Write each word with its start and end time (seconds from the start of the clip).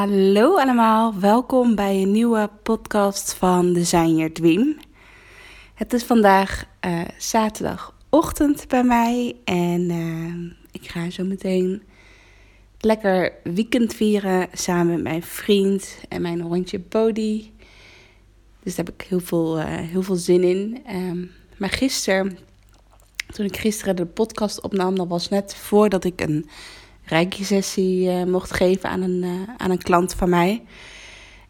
Hallo 0.00 0.56
allemaal, 0.56 1.18
welkom 1.18 1.74
bij 1.74 2.02
een 2.02 2.10
nieuwe 2.10 2.50
podcast 2.62 3.34
van 3.34 3.72
Design 3.72 4.14
Your 4.14 4.32
Dream. 4.32 4.76
Het 5.74 5.92
is 5.92 6.04
vandaag 6.04 6.64
uh, 6.86 7.00
zaterdagochtend 7.18 8.68
bij 8.68 8.84
mij 8.84 9.36
en 9.44 9.90
uh, 9.90 10.52
ik 10.70 10.90
ga 10.90 11.10
zo 11.10 11.24
meteen 11.24 11.82
lekker 12.78 13.32
weekend 13.44 13.94
vieren 13.94 14.48
samen 14.52 14.94
met 14.94 15.02
mijn 15.02 15.22
vriend 15.22 15.98
en 16.08 16.22
mijn 16.22 16.40
hondje 16.40 16.78
Bodhi. 16.78 17.52
Dus 18.62 18.74
daar 18.74 18.84
heb 18.84 18.94
ik 18.94 19.06
heel 19.08 19.20
veel, 19.20 19.58
uh, 19.58 19.64
heel 19.66 20.02
veel 20.02 20.16
zin 20.16 20.42
in. 20.42 20.82
Um, 20.94 21.30
maar 21.56 21.70
gisteren, 21.70 22.38
toen 23.32 23.46
ik 23.46 23.56
gisteren 23.56 23.96
de 23.96 24.06
podcast 24.06 24.62
opnam, 24.62 24.96
dat 24.96 25.08
was 25.08 25.28
net 25.28 25.54
voordat 25.54 26.04
ik 26.04 26.20
een 26.20 26.48
reiki-sessie 27.10 28.06
uh, 28.06 28.24
mocht 28.24 28.52
geven 28.52 28.90
aan 28.90 29.02
een, 29.02 29.22
uh, 29.22 29.30
aan 29.56 29.70
een 29.70 29.82
klant 29.82 30.14
van 30.14 30.28
mij. 30.28 30.62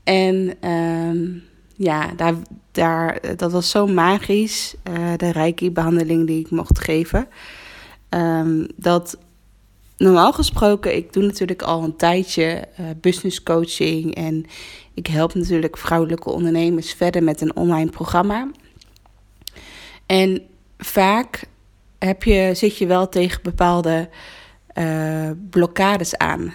En 0.05 0.69
um, 0.71 1.43
ja, 1.77 2.13
daar, 2.17 2.35
daar, 2.73 3.37
dat 3.37 3.53
was 3.53 3.71
zo 3.71 3.87
magisch, 3.87 4.75
de 5.17 5.31
reiki-behandeling 5.31 6.27
die 6.27 6.41
ik 6.41 6.51
mocht 6.51 6.79
geven. 6.79 7.29
Um, 8.11 8.67
dat 8.77 9.19
normaal 9.97 10.33
gesproken, 10.33 10.97
ik 10.97 11.13
doe 11.13 11.23
natuurlijk 11.23 11.63
al 11.63 11.83
een 11.83 11.97
tijdje 11.97 12.69
business 13.01 13.43
coaching 13.43 14.15
en 14.15 14.45
ik 14.95 15.07
help 15.07 15.35
natuurlijk 15.35 15.77
vrouwelijke 15.77 16.31
ondernemers 16.31 16.93
verder 16.93 17.23
met 17.23 17.41
een 17.41 17.57
online 17.57 17.91
programma. 17.91 18.51
En 20.07 20.43
vaak 20.79 21.45
heb 21.99 22.23
je, 22.23 22.51
zit 22.55 22.77
je 22.77 22.87
wel 22.87 23.09
tegen 23.09 23.43
bepaalde 23.43 24.09
uh, 24.75 25.31
blokkades 25.51 26.17
aan. 26.17 26.53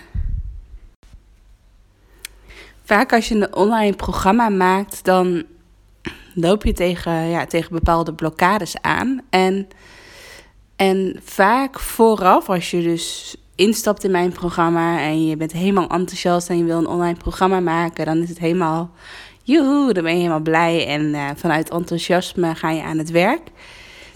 Vaak 2.83 3.13
als 3.13 3.27
je 3.27 3.35
een 3.35 3.55
online 3.55 3.95
programma 3.95 4.49
maakt, 4.49 5.03
dan 5.03 5.43
loop 6.33 6.63
je 6.63 6.73
tegen, 6.73 7.27
ja, 7.27 7.45
tegen 7.45 7.71
bepaalde 7.71 8.13
blokkades 8.13 8.81
aan. 8.81 9.21
En 9.29 9.67
en 10.75 11.19
vaak 11.23 11.79
vooraf, 11.79 12.49
als 12.49 12.71
je 12.71 12.81
dus 12.81 13.35
instapt 13.55 14.03
in 14.03 14.11
mijn 14.11 14.31
programma 14.31 14.99
en 14.99 15.25
je 15.25 15.37
bent 15.37 15.51
helemaal 15.51 15.89
enthousiast 15.89 16.49
en 16.49 16.57
je 16.57 16.63
wil 16.63 16.77
een 16.77 16.87
online 16.87 17.17
programma 17.17 17.59
maken, 17.59 18.05
dan 18.05 18.21
is 18.21 18.29
het 18.29 18.39
helemaal, 18.39 18.91
joehoe, 19.43 19.93
dan 19.93 20.03
ben 20.03 20.11
je 20.11 20.17
helemaal 20.17 20.39
blij 20.39 20.87
en 20.87 21.01
uh, 21.01 21.29
vanuit 21.35 21.69
enthousiasme 21.69 22.55
ga 22.55 22.71
je 22.71 22.83
aan 22.83 22.97
het 22.97 23.11
werk. 23.11 23.41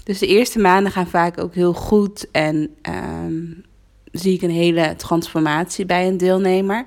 Dus 0.03 0.19
de 0.19 0.27
eerste 0.27 0.59
maanden 0.59 0.91
gaan 0.91 1.07
vaak 1.07 1.41
ook 1.41 1.53
heel 1.53 1.73
goed 1.73 2.31
en 2.31 2.75
um, 2.81 3.63
zie 4.11 4.33
ik 4.33 4.41
een 4.41 4.49
hele 4.49 4.93
transformatie 4.97 5.85
bij 5.85 6.07
een 6.07 6.17
deelnemer. 6.17 6.85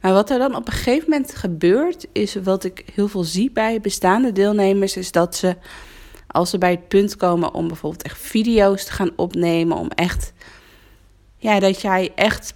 Maar 0.00 0.12
wat 0.12 0.30
er 0.30 0.38
dan 0.38 0.56
op 0.56 0.66
een 0.66 0.72
gegeven 0.72 1.10
moment 1.10 1.34
gebeurt, 1.34 2.06
is 2.12 2.34
wat 2.34 2.64
ik 2.64 2.84
heel 2.94 3.08
veel 3.08 3.24
zie 3.24 3.50
bij 3.50 3.80
bestaande 3.80 4.32
deelnemers, 4.32 4.96
is 4.96 5.12
dat 5.12 5.36
ze 5.36 5.56
als 6.26 6.50
ze 6.50 6.58
bij 6.58 6.70
het 6.70 6.88
punt 6.88 7.16
komen 7.16 7.54
om 7.54 7.68
bijvoorbeeld 7.68 8.02
echt 8.02 8.18
video's 8.18 8.84
te 8.84 8.92
gaan 8.92 9.10
opnemen, 9.16 9.76
om 9.76 9.88
echt, 9.88 10.32
ja, 11.36 11.60
dat 11.60 11.80
jij 11.80 12.12
echt 12.14 12.54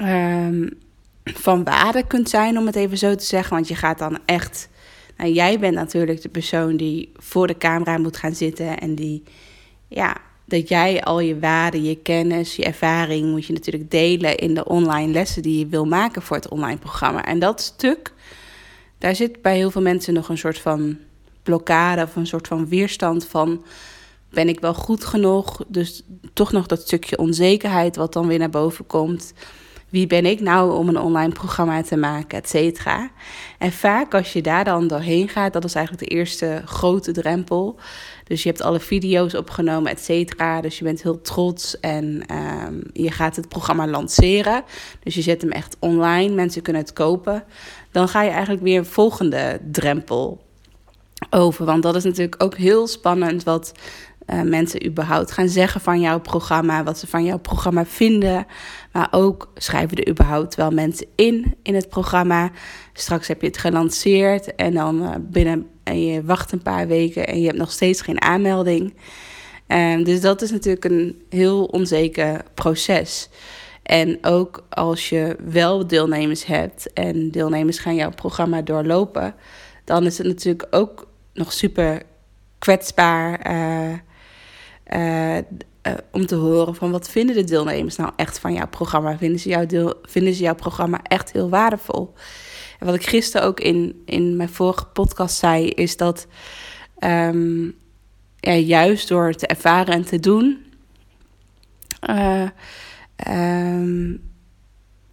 um, 0.00 0.78
van 1.24 1.64
waarde 1.64 2.06
kunt 2.06 2.28
zijn, 2.28 2.58
om 2.58 2.66
het 2.66 2.76
even 2.76 2.98
zo 2.98 3.14
te 3.14 3.24
zeggen. 3.24 3.54
Want 3.54 3.68
je 3.68 3.74
gaat 3.74 3.98
dan 3.98 4.18
echt, 4.24 4.68
nou, 5.16 5.30
jij 5.30 5.58
bent 5.58 5.74
natuurlijk 5.74 6.22
de 6.22 6.28
persoon 6.28 6.76
die 6.76 7.12
voor 7.16 7.46
de 7.46 7.56
camera 7.56 7.98
moet 7.98 8.16
gaan 8.16 8.34
zitten 8.34 8.78
en 8.78 8.94
die, 8.94 9.22
ja, 9.88 10.16
dat 10.44 10.68
jij 10.68 11.02
al 11.02 11.20
je 11.20 11.38
waarden, 11.38 11.84
je 11.84 11.96
kennis, 11.96 12.56
je 12.56 12.64
ervaring 12.64 13.30
moet 13.30 13.46
je 13.46 13.52
natuurlijk 13.52 13.90
delen 13.90 14.36
in 14.36 14.54
de 14.54 14.64
online 14.64 15.12
lessen 15.12 15.42
die 15.42 15.58
je 15.58 15.66
wil 15.66 15.84
maken 15.84 16.22
voor 16.22 16.36
het 16.36 16.48
online 16.48 16.78
programma. 16.78 17.24
En 17.24 17.38
dat 17.38 17.60
stuk, 17.60 18.12
daar 18.98 19.14
zit 19.14 19.42
bij 19.42 19.56
heel 19.56 19.70
veel 19.70 19.82
mensen 19.82 20.14
nog 20.14 20.28
een 20.28 20.38
soort 20.38 20.58
van 20.58 20.98
blokkade 21.42 22.02
of 22.02 22.16
een 22.16 22.26
soort 22.26 22.46
van 22.46 22.68
weerstand 22.68 23.26
van 23.26 23.64
ben 24.30 24.48
ik 24.48 24.60
wel 24.60 24.74
goed 24.74 25.04
genoeg? 25.04 25.64
Dus 25.68 26.02
toch 26.32 26.52
nog 26.52 26.66
dat 26.66 26.80
stukje 26.80 27.18
onzekerheid 27.18 27.96
wat 27.96 28.12
dan 28.12 28.26
weer 28.26 28.38
naar 28.38 28.50
boven 28.50 28.86
komt. 28.86 29.32
Wie 29.94 30.06
ben 30.06 30.26
ik 30.26 30.40
nou 30.40 30.76
om 30.76 30.88
een 30.88 30.98
online 30.98 31.32
programma 31.32 31.82
te 31.82 31.96
maken, 31.96 32.38
et 32.38 32.48
cetera. 32.48 33.10
En 33.58 33.72
vaak 33.72 34.14
als 34.14 34.32
je 34.32 34.42
daar 34.42 34.64
dan 34.64 34.86
doorheen 34.86 35.28
gaat, 35.28 35.52
dat 35.52 35.64
is 35.64 35.74
eigenlijk 35.74 36.08
de 36.08 36.14
eerste 36.16 36.62
grote 36.64 37.12
drempel. 37.12 37.78
Dus 38.24 38.42
je 38.42 38.48
hebt 38.48 38.62
alle 38.62 38.80
video's 38.80 39.34
opgenomen, 39.34 39.90
et 39.90 40.00
cetera. 40.00 40.60
Dus 40.60 40.78
je 40.78 40.84
bent 40.84 41.02
heel 41.02 41.20
trots 41.20 41.80
en 41.80 42.24
um, 42.66 42.82
je 42.92 43.10
gaat 43.10 43.36
het 43.36 43.48
programma 43.48 43.86
lanceren. 43.86 44.62
Dus 45.02 45.14
je 45.14 45.22
zet 45.22 45.40
hem 45.40 45.50
echt 45.50 45.76
online, 45.78 46.34
mensen 46.34 46.62
kunnen 46.62 46.82
het 46.82 46.92
kopen. 46.92 47.44
Dan 47.90 48.08
ga 48.08 48.22
je 48.22 48.30
eigenlijk 48.30 48.62
weer 48.62 48.78
een 48.78 48.86
volgende 48.86 49.60
drempel 49.70 50.44
over. 51.30 51.64
Want 51.64 51.82
dat 51.82 51.96
is 51.96 52.04
natuurlijk 52.04 52.42
ook 52.42 52.56
heel 52.56 52.86
spannend 52.86 53.42
wat 53.42 53.72
uh, 54.26 54.42
mensen 54.42 54.86
überhaupt 54.86 55.30
gaan 55.30 55.48
zeggen 55.48 55.80
van 55.80 56.00
jouw 56.00 56.20
programma, 56.20 56.82
wat 56.82 56.98
ze 56.98 57.06
van 57.06 57.24
jouw 57.24 57.38
programma 57.38 57.84
vinden. 57.84 58.46
Maar 58.94 59.08
ook 59.10 59.52
schrijven 59.54 59.96
er 59.96 60.08
überhaupt 60.08 60.54
wel 60.54 60.70
mensen 60.70 61.06
in 61.14 61.54
in 61.62 61.74
het 61.74 61.88
programma. 61.88 62.50
Straks 62.92 63.28
heb 63.28 63.40
je 63.40 63.46
het 63.46 63.58
gelanceerd 63.58 64.54
en 64.54 64.74
dan 64.74 65.02
uh, 65.02 65.10
binnen 65.20 65.66
en 65.82 66.04
je 66.04 66.24
wacht 66.24 66.52
een 66.52 66.62
paar 66.62 66.86
weken 66.86 67.26
en 67.26 67.40
je 67.40 67.46
hebt 67.46 67.58
nog 67.58 67.72
steeds 67.72 68.00
geen 68.00 68.22
aanmelding. 68.22 68.94
Um, 69.68 70.04
dus 70.04 70.20
dat 70.20 70.42
is 70.42 70.50
natuurlijk 70.50 70.84
een 70.84 71.22
heel 71.28 71.64
onzeker 71.64 72.42
proces. 72.54 73.28
En 73.82 74.18
ook 74.22 74.66
als 74.68 75.08
je 75.08 75.36
wel 75.44 75.86
deelnemers 75.86 76.46
hebt 76.46 76.92
en 76.92 77.30
deelnemers 77.30 77.78
gaan 77.78 77.94
jouw 77.94 78.10
programma 78.10 78.62
doorlopen, 78.62 79.34
dan 79.84 80.06
is 80.06 80.18
het 80.18 80.26
natuurlijk 80.26 80.66
ook 80.70 81.08
nog 81.32 81.52
super 81.52 82.02
kwetsbaar 82.58 83.52
uh, 83.52 83.92
uh, 85.36 85.42
uh, 85.86 85.94
om 86.12 86.26
te 86.26 86.34
horen 86.34 86.74
van 86.74 86.90
wat 86.90 87.10
vinden 87.10 87.34
de 87.34 87.44
deelnemers 87.44 87.96
nou 87.96 88.12
echt 88.16 88.38
van 88.38 88.52
jouw 88.52 88.68
programma? 88.68 89.18
Vinden 89.18 89.40
ze, 89.40 89.48
jouw 89.48 89.66
deel, 89.66 89.94
vinden 90.02 90.34
ze 90.34 90.42
jouw 90.42 90.54
programma 90.54 91.00
echt 91.02 91.32
heel 91.32 91.48
waardevol? 91.48 92.14
En 92.78 92.86
wat 92.86 92.94
ik 92.94 93.06
gisteren 93.06 93.46
ook 93.46 93.60
in, 93.60 94.02
in 94.04 94.36
mijn 94.36 94.48
vorige 94.48 94.86
podcast 94.86 95.36
zei, 95.36 95.68
is 95.68 95.96
dat 95.96 96.26
um, 97.04 97.76
ja, 98.40 98.52
juist 98.52 99.08
door 99.08 99.32
te 99.32 99.46
ervaren 99.46 99.94
en 99.94 100.04
te 100.04 100.20
doen, 100.20 100.64
um, 103.28 104.32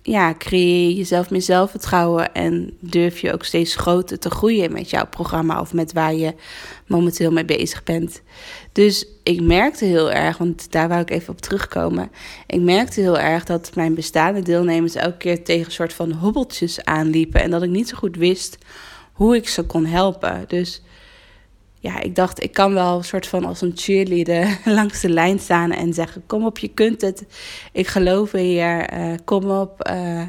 ja, 0.03 0.33
creëer 0.37 0.87
je 0.87 0.95
jezelf 0.95 1.29
meer 1.29 1.41
zelfvertrouwen 1.41 2.33
en 2.33 2.77
durf 2.79 3.19
je 3.19 3.33
ook 3.33 3.43
steeds 3.43 3.75
groter 3.75 4.19
te 4.19 4.29
groeien 4.29 4.71
met 4.71 4.89
jouw 4.89 5.05
programma 5.05 5.59
of 5.59 5.73
met 5.73 5.93
waar 5.93 6.13
je 6.13 6.33
momenteel 6.87 7.31
mee 7.31 7.45
bezig 7.45 7.83
bent. 7.83 8.21
Dus 8.71 9.05
ik 9.23 9.41
merkte 9.41 9.85
heel 9.85 10.11
erg, 10.11 10.37
want 10.37 10.71
daar 10.71 10.87
wou 10.87 11.01
ik 11.01 11.09
even 11.09 11.33
op 11.33 11.41
terugkomen. 11.41 12.11
Ik 12.47 12.61
merkte 12.61 13.01
heel 13.01 13.19
erg 13.19 13.43
dat 13.43 13.71
mijn 13.75 13.93
bestaande 13.93 14.41
deelnemers 14.41 14.95
elke 14.95 15.17
keer 15.17 15.43
tegen 15.43 15.65
een 15.65 15.71
soort 15.71 15.93
van 15.93 16.11
hobbeltjes 16.11 16.83
aanliepen 16.83 17.41
en 17.41 17.51
dat 17.51 17.63
ik 17.63 17.69
niet 17.69 17.89
zo 17.89 17.97
goed 17.97 18.15
wist 18.15 18.57
hoe 19.13 19.35
ik 19.35 19.47
ze 19.47 19.63
kon 19.63 19.85
helpen. 19.85 20.43
Dus 20.47 20.81
ja, 21.81 21.99
ik 21.99 22.15
dacht, 22.15 22.43
ik 22.43 22.51
kan 22.51 22.73
wel 22.73 22.97
een 22.97 23.03
soort 23.03 23.27
van 23.27 23.45
als 23.45 23.61
een 23.61 23.71
cheerleader 23.75 24.59
langs 24.73 25.01
de 25.01 25.09
lijn 25.09 25.39
staan 25.39 25.71
en 25.71 25.93
zeggen: 25.93 26.23
Kom 26.27 26.45
op, 26.45 26.57
je 26.57 26.67
kunt 26.67 27.01
het. 27.01 27.25
Ik 27.71 27.87
geloof 27.87 28.33
in 28.33 28.49
je, 28.49 28.89
uh, 28.93 29.13
kom 29.25 29.49
op. 29.49 29.89
Uh, 29.89 30.21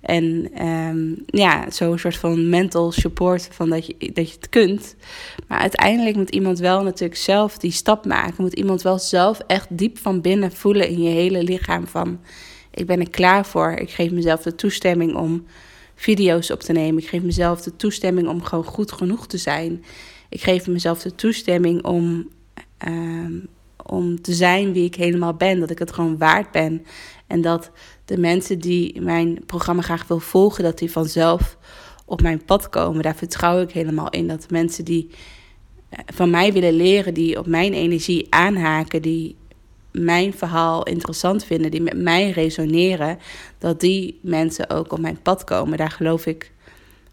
en 0.00 0.50
um, 0.66 1.22
ja, 1.26 1.70
zo'n 1.70 1.98
soort 1.98 2.16
van 2.16 2.48
mental 2.48 2.92
support 2.92 3.48
van 3.50 3.70
dat 3.70 3.86
je, 3.86 4.12
dat 4.12 4.28
je 4.28 4.34
het 4.34 4.48
kunt. 4.48 4.96
Maar 5.48 5.58
uiteindelijk 5.58 6.16
moet 6.16 6.30
iemand 6.30 6.58
wel 6.58 6.82
natuurlijk 6.82 7.20
zelf 7.20 7.58
die 7.58 7.70
stap 7.70 8.06
maken. 8.06 8.34
Moet 8.42 8.54
iemand 8.54 8.82
wel 8.82 8.98
zelf 8.98 9.38
echt 9.46 9.66
diep 9.70 9.98
van 9.98 10.20
binnen 10.20 10.52
voelen 10.52 10.88
in 10.88 11.02
je 11.02 11.10
hele 11.10 11.42
lichaam 11.42 11.86
van... 11.86 12.20
ik 12.70 12.86
ben 12.86 13.00
er 13.00 13.10
klaar 13.10 13.46
voor. 13.46 13.70
Ik 13.72 13.90
geef 13.90 14.10
mezelf 14.10 14.42
de 14.42 14.54
toestemming 14.54 15.14
om 15.14 15.46
video's 15.94 16.50
op 16.50 16.60
te 16.60 16.72
nemen. 16.72 17.02
Ik 17.02 17.08
geef 17.08 17.22
mezelf 17.22 17.60
de 17.60 17.76
toestemming 17.76 18.28
om 18.28 18.42
gewoon 18.42 18.64
goed 18.64 18.92
genoeg 18.92 19.26
te 19.26 19.38
zijn 19.38 19.84
ik 20.28 20.40
geef 20.40 20.66
mezelf 20.66 21.02
de 21.02 21.14
toestemming 21.14 21.84
om 21.84 22.28
uh, 22.88 23.42
om 23.90 24.20
te 24.20 24.32
zijn 24.34 24.72
wie 24.72 24.84
ik 24.84 24.94
helemaal 24.94 25.34
ben. 25.34 25.60
Dat 25.60 25.70
ik 25.70 25.78
het 25.78 25.92
gewoon 25.92 26.18
waard 26.18 26.50
ben. 26.50 26.84
En 27.26 27.40
dat 27.40 27.70
de 28.04 28.18
mensen 28.18 28.58
die 28.58 29.00
mijn 29.00 29.42
programma 29.46 29.82
graag 29.82 30.06
wil 30.06 30.18
volgen, 30.18 30.64
dat 30.64 30.78
die 30.78 30.90
vanzelf 30.90 31.56
op 32.04 32.22
mijn 32.22 32.44
pad 32.44 32.68
komen. 32.68 33.02
Daar 33.02 33.16
vertrouw 33.16 33.60
ik 33.60 33.70
helemaal 33.70 34.10
in. 34.10 34.28
Dat 34.28 34.50
mensen 34.50 34.84
die 34.84 35.10
eh, 35.88 35.98
van 36.14 36.30
mij 36.30 36.52
willen 36.52 36.72
leren, 36.72 37.14
die 37.14 37.38
op 37.38 37.46
mijn 37.46 37.72
energie 37.72 38.26
aanhaken, 38.30 39.02
die 39.02 39.36
mijn 39.90 40.32
verhaal 40.32 40.82
interessant 40.82 41.44
vinden, 41.44 41.70
die 41.70 41.82
met 41.82 41.96
mij 41.96 42.30
resoneren, 42.30 43.18
dat 43.58 43.80
die 43.80 44.18
mensen 44.22 44.70
ook 44.70 44.92
op 44.92 45.00
mijn 45.00 45.22
pad 45.22 45.44
komen. 45.44 45.78
Daar 45.78 45.90
geloof 45.90 46.26
ik 46.26 46.52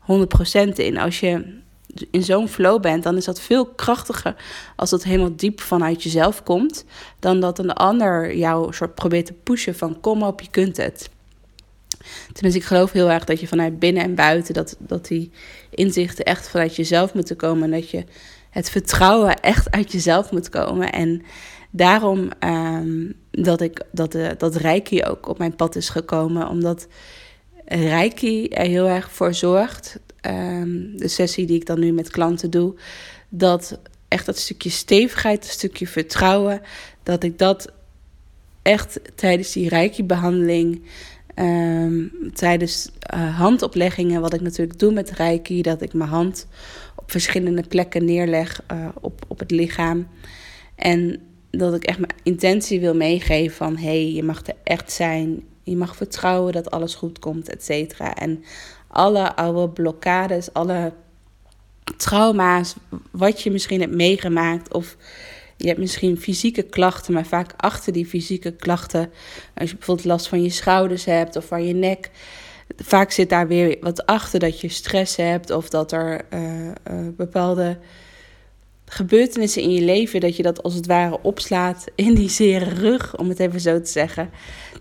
100% 0.02 0.68
in. 0.76 0.98
Als 0.98 1.20
je 1.20 1.64
in 2.12 2.24
zo'n 2.24 2.48
flow 2.48 2.82
bent, 2.82 3.04
dan 3.04 3.18
is 3.18 3.26
dat 3.26 3.42
veel 3.42 3.66
krachtiger 3.66 4.36
als 4.76 4.90
dat 4.90 5.04
helemaal 5.04 5.36
diep 5.36 5.62
vanuit 5.62 6.04
jezelf 6.04 6.44
komt, 6.44 6.86
dan 7.20 7.40
dat 7.40 7.60
een 7.60 7.74
ander 7.74 8.36
jou 8.36 8.74
soort 8.74 8.96
probeert 8.96 9.26
te 9.26 9.34
pushen 9.34 9.76
van 9.76 10.00
kom 10.00 10.24
op, 10.24 10.42
je 10.42 10.50
kunt 10.50 10.78
het. 10.78 11.10
Tenminste, 12.34 12.60
ik 12.60 12.66
geloof 12.66 12.92
heel 12.92 13.12
erg 13.12 13.24
dat 13.24 13.40
je 13.40 13.48
vanuit 13.48 13.80
binnen 13.80 14.04
en 14.04 14.16
buiten, 14.16 14.54
dat, 14.54 14.76
dat 14.80 15.08
die 15.08 15.32
inzichten 15.70 16.26
echt 16.26 16.50
vanuit 16.50 16.76
jezelf 16.76 17.14
moeten 17.14 17.36
komen. 17.36 17.64
En 17.64 17.80
dat 17.80 17.90
je 17.90 18.04
het 18.50 18.70
vertrouwen 18.70 19.40
echt 19.40 19.72
uit 19.72 19.92
jezelf 19.92 20.32
moet 20.32 20.50
komen. 20.50 20.92
En 20.92 21.22
daarom 21.70 22.30
um, 22.40 23.14
dat, 23.32 23.62
ik, 23.62 23.82
dat, 23.92 24.12
de, 24.12 24.36
dat 24.38 24.56
Reiki 24.56 25.04
ook 25.04 25.28
op 25.28 25.38
mijn 25.38 25.56
pad 25.56 25.76
is 25.76 25.90
gekomen. 25.90 26.48
Omdat 26.48 26.88
Reiki 27.66 28.48
er 28.48 28.66
heel 28.66 28.88
erg 28.88 29.12
voor 29.12 29.34
zorgt, 29.34 30.00
um, 30.28 30.98
de 30.98 31.08
sessie 31.08 31.46
die 31.46 31.56
ik 31.56 31.66
dan 31.66 31.80
nu 31.80 31.92
met 31.92 32.10
klanten 32.10 32.50
doe, 32.50 32.74
dat 33.30 33.80
echt 34.08 34.26
dat 34.26 34.38
stukje 34.38 34.70
stevigheid, 34.70 35.42
dat 35.42 35.52
stukje 35.52 35.88
vertrouwen, 35.88 36.62
dat 37.04 37.24
ik 37.24 37.40
dat 37.40 37.72
echt 38.62 39.00
tijdens 39.16 39.52
die 39.52 39.70
Reiki-behandeling 39.70 40.82
Um, 41.40 42.12
tijdens 42.34 42.90
uh, 43.14 43.38
handopleggingen, 43.38 44.22
wat 44.22 44.34
ik 44.34 44.42
natuurlijk 44.42 44.80
doe 44.80 44.92
met 44.92 45.12
Reiki, 45.12 45.62
dat 45.62 45.82
ik 45.82 45.94
mijn 45.94 46.10
hand 46.10 46.48
op 46.96 47.12
verschillende 47.12 47.64
plekken 47.68 48.06
neerleg 48.06 48.62
uh, 48.72 48.88
op, 49.02 49.26
op 49.28 49.40
het 49.40 49.52
lichaam. 49.52 50.08
En 50.76 51.20
dat 51.52 51.76
ik 51.76 51.84
echt 51.84 52.00
mijn 52.00 52.12
intentie 52.24 52.80
wil 52.80 52.96
meegeven 52.96 53.56
van 53.56 53.78
hé, 53.78 53.84
hey, 53.84 54.14
je 54.14 54.24
mag 54.24 54.48
er 54.48 54.56
echt 54.64 54.92
zijn. 54.92 55.44
Je 55.64 55.76
mag 55.76 55.96
vertrouwen 55.96 56.54
dat 56.54 56.72
alles 56.72 56.96
goed 56.96 57.20
komt, 57.20 57.50
et 57.50 57.64
cetera. 57.64 58.16
En 58.16 58.44
alle 58.96 59.36
oude 59.36 59.70
blokkades, 59.70 60.54
alle 60.54 60.94
trauma's, 61.98 62.76
wat 63.12 63.42
je 63.42 63.52
misschien 63.52 63.80
hebt 63.80 63.94
meegemaakt. 63.94 64.74
Of 64.74 64.96
je 65.58 65.68
hebt 65.68 65.80
misschien 65.80 66.18
fysieke 66.18 66.64
klachten, 66.64 67.14
maar 67.14 67.26
vaak 67.26 67.54
achter 67.58 67.94
die 67.94 68.06
fysieke 68.06 68.52
klachten, 68.52 69.12
als 69.56 69.70
je 69.70 69.76
bijvoorbeeld 69.76 70.08
last 70.08 70.28
van 70.28 70.42
je 70.42 70.50
schouders 70.50 71.06
hebt 71.06 71.36
of 71.36 71.46
van 71.46 71.66
je 71.66 71.74
nek, 71.74 72.10
vaak 72.78 73.12
zit 73.12 73.30
daar 73.30 73.48
weer 73.48 73.78
wat 73.82 74.06
achter 74.06 74.40
dat 74.40 74.62
je 74.62 74.70
stress 74.70 75.16
hebt 75.16 75.52
of 75.52 75.70
dat 75.70 75.92
er 75.92 76.26
uh, 76.34 76.68
uh, 76.68 76.74
bepaalde 77.18 77.78
gebeurtenissen 78.86 79.62
in 79.62 79.72
je 79.72 79.82
leven, 79.82 80.20
dat 80.20 80.36
je 80.36 80.44
dat 80.44 80.64
als 80.64 80.74
het 80.74 80.86
ware 80.86 81.20
opslaat 81.22 81.86
in 81.96 82.14
die 82.14 82.30
zere 82.30 82.70
rug, 82.70 83.18
om 83.18 83.30
het 83.30 83.40
even 83.40 83.60
zo 83.60 83.82
te 83.82 83.92
zeggen. 83.92 84.30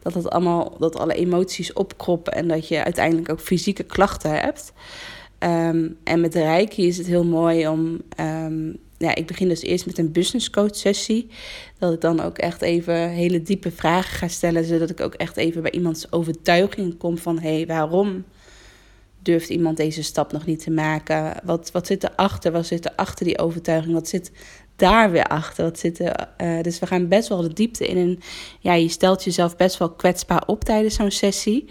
Dat 0.03 0.13
dat 0.13 0.31
allemaal, 0.31 0.77
dat 0.79 0.99
alle 0.99 1.15
emoties 1.15 1.73
opkroppen 1.73 2.33
en 2.33 2.49
dat 2.49 2.69
je 2.69 2.85
uiteindelijk 2.85 3.31
ook 3.31 3.41
fysieke 3.41 3.83
klachten 3.83 4.31
hebt. 4.31 4.73
Um, 5.39 5.97
en 6.05 6.21
met 6.21 6.35
Reiki 6.35 6.87
is 6.87 6.97
het 6.97 7.07
heel 7.07 7.25
mooi 7.25 7.69
om 7.69 8.01
um, 8.21 8.79
ja, 8.99 9.15
ik 9.15 9.27
begin 9.27 9.49
dus 9.49 9.63
eerst 9.63 9.87
met 9.87 9.99
een 9.99 10.13
business 10.13 10.51
coach 10.51 10.77
sessie. 10.77 11.29
Dat 11.79 11.93
ik 11.93 12.01
dan 12.01 12.21
ook 12.21 12.39
echt 12.39 12.63
even 12.63 13.09
hele 13.09 13.43
diepe 13.43 13.71
vragen 13.71 14.17
ga 14.17 14.29
stellen. 14.29 14.65
Zodat 14.65 14.91
ik 14.91 15.01
ook 15.01 15.15
echt 15.15 15.37
even 15.37 15.63
bij 15.63 15.71
iemands 15.71 16.13
overtuiging 16.13 16.99
kom 16.99 17.19
van 17.19 17.39
hé, 17.39 17.55
hey, 17.55 17.67
waarom 17.67 18.25
durft 19.25 19.49
iemand 19.49 19.77
deze 19.77 20.03
stap 20.03 20.33
nog 20.33 20.47
niet 20.47 20.63
te 20.63 20.71
maken? 20.71 21.35
Wat, 21.45 21.71
wat 21.73 21.87
zit 21.87 22.05
erachter? 22.05 22.53
Wat 22.53 22.67
zit 22.67 22.85
er 22.85 22.93
achter 22.97 23.25
die 23.25 23.39
overtuiging? 23.39 23.95
Wat 23.95 24.09
zit 24.09 24.33
daar 24.77 25.11
weer 25.11 25.27
achter? 25.27 25.65
Wat 25.65 25.79
zit 25.79 25.99
er, 25.99 26.29
uh, 26.39 26.63
dus 26.63 26.79
we 26.79 26.87
gaan 26.87 27.09
best 27.09 27.29
wel 27.29 27.41
de 27.41 27.53
diepte 27.53 27.87
in. 27.87 27.97
En 27.97 28.19
ja, 28.61 28.73
je 28.73 28.89
stelt 28.89 29.25
jezelf 29.25 29.57
best 29.57 29.79
wel 29.79 29.91
kwetsbaar 29.91 30.43
op 30.47 30.65
tijdens 30.65 30.95
zo'n 30.95 31.11
sessie. 31.11 31.69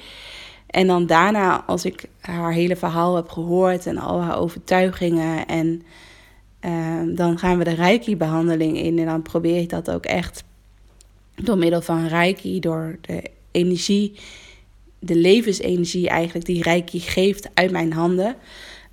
En 0.67 0.87
dan 0.87 1.05
daarna, 1.05 1.63
als 1.63 1.85
ik 1.85 2.05
haar 2.19 2.53
hele 2.53 2.75
verhaal 2.75 3.15
heb 3.15 3.29
gehoord 3.29 3.85
en 3.85 3.97
al 3.97 4.21
haar 4.21 4.37
overtuigingen 4.37 5.45
en 5.45 5.83
Ehm, 6.63 7.15
dan 7.15 7.37
gaan 7.37 7.57
we 7.57 7.63
de 7.63 7.73
Reiki-behandeling 7.73 8.77
in 8.77 8.99
en 8.99 9.05
dan 9.05 9.21
probeer 9.21 9.61
ik 9.61 9.69
dat 9.69 9.91
ook 9.91 10.05
echt 10.05 10.43
door 11.35 11.57
middel 11.57 11.81
van 11.81 12.07
Reiki, 12.07 12.59
door 12.59 12.97
de 13.01 13.23
energie, 13.51 14.19
de 15.05 15.15
levensenergie 15.15 16.09
eigenlijk 16.09 16.45
die 16.45 16.63
Reiki 16.63 16.99
geeft 16.99 17.49
uit 17.53 17.71
mijn 17.71 17.93
handen, 17.93 18.35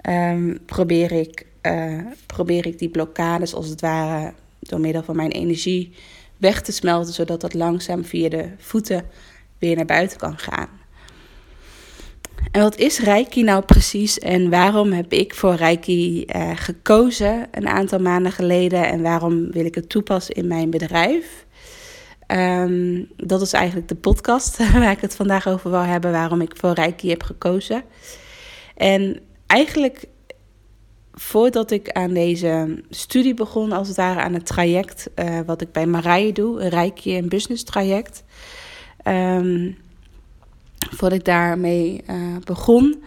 um, 0.08 0.58
probeer, 0.66 1.12
ik, 1.12 1.46
uh, 1.62 2.00
probeer 2.26 2.66
ik 2.66 2.78
die 2.78 2.88
blokkades 2.88 3.54
als 3.54 3.68
het 3.68 3.80
ware 3.80 4.32
door 4.60 4.80
middel 4.80 5.02
van 5.02 5.16
mijn 5.16 5.30
energie 5.30 5.92
weg 6.36 6.62
te 6.62 6.72
smelten, 6.72 7.12
zodat 7.12 7.40
dat 7.40 7.54
langzaam 7.54 8.04
via 8.04 8.28
de 8.28 8.48
voeten 8.58 9.04
weer 9.58 9.76
naar 9.76 9.84
buiten 9.84 10.18
kan 10.18 10.38
gaan. 10.38 10.68
En 12.52 12.60
wat 12.60 12.76
is 12.76 12.98
Reiki 12.98 13.42
nou 13.42 13.62
precies 13.62 14.18
en 14.18 14.50
waarom 14.50 14.92
heb 14.92 15.12
ik 15.12 15.34
voor 15.34 15.54
Reiki 15.54 16.24
uh, 16.24 16.50
gekozen 16.54 17.48
een 17.50 17.68
aantal 17.68 17.98
maanden 17.98 18.32
geleden 18.32 18.88
en 18.88 19.02
waarom 19.02 19.50
wil 19.50 19.64
ik 19.64 19.74
het 19.74 19.88
toepassen 19.88 20.34
in 20.34 20.46
mijn 20.46 20.70
bedrijf? 20.70 21.46
Um, 22.32 23.08
dat 23.16 23.40
is 23.40 23.52
eigenlijk 23.52 23.88
de 23.88 23.94
podcast 23.94 24.56
waar 24.72 24.90
ik 24.90 25.00
het 25.00 25.16
vandaag 25.16 25.48
over 25.48 25.70
wil 25.70 25.80
hebben, 25.80 26.12
waarom 26.12 26.40
ik 26.40 26.56
voor 26.56 26.72
Reiki 26.72 27.08
heb 27.08 27.22
gekozen. 27.22 27.82
En 28.76 29.20
eigenlijk 29.46 30.08
voordat 31.12 31.70
ik 31.70 31.90
aan 31.90 32.12
deze 32.12 32.82
studie 32.90 33.34
begon, 33.34 33.72
als 33.72 33.88
het 33.88 33.96
ware 33.96 34.20
aan 34.20 34.34
het 34.34 34.46
traject 34.46 35.10
uh, 35.16 35.40
wat 35.46 35.60
ik 35.60 35.72
bij 35.72 35.86
Marije 35.86 36.32
doe, 36.32 36.60
een 36.60 36.68
Reiki 36.68 37.16
en 37.16 37.28
Business 37.28 37.64
traject. 37.64 38.24
Um, 39.04 39.76
voordat 40.90 41.18
ik 41.18 41.24
daarmee 41.24 42.02
uh, 42.10 42.36
begon, 42.44 43.02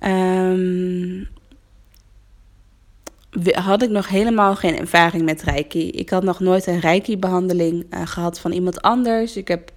um, 0.00 1.28
had 3.52 3.82
ik 3.82 3.90
nog 3.90 4.08
helemaal 4.08 4.56
geen 4.56 4.78
ervaring 4.78 5.24
met 5.24 5.42
Reiki. 5.42 5.90
Ik 5.90 6.10
had 6.10 6.22
nog 6.22 6.40
nooit 6.40 6.66
een 6.66 6.80
Reiki-behandeling 6.80 7.86
uh, 7.90 8.00
gehad 8.04 8.40
van 8.40 8.52
iemand 8.52 8.82
anders. 8.82 9.36
Ik, 9.36 9.48
heb, 9.48 9.72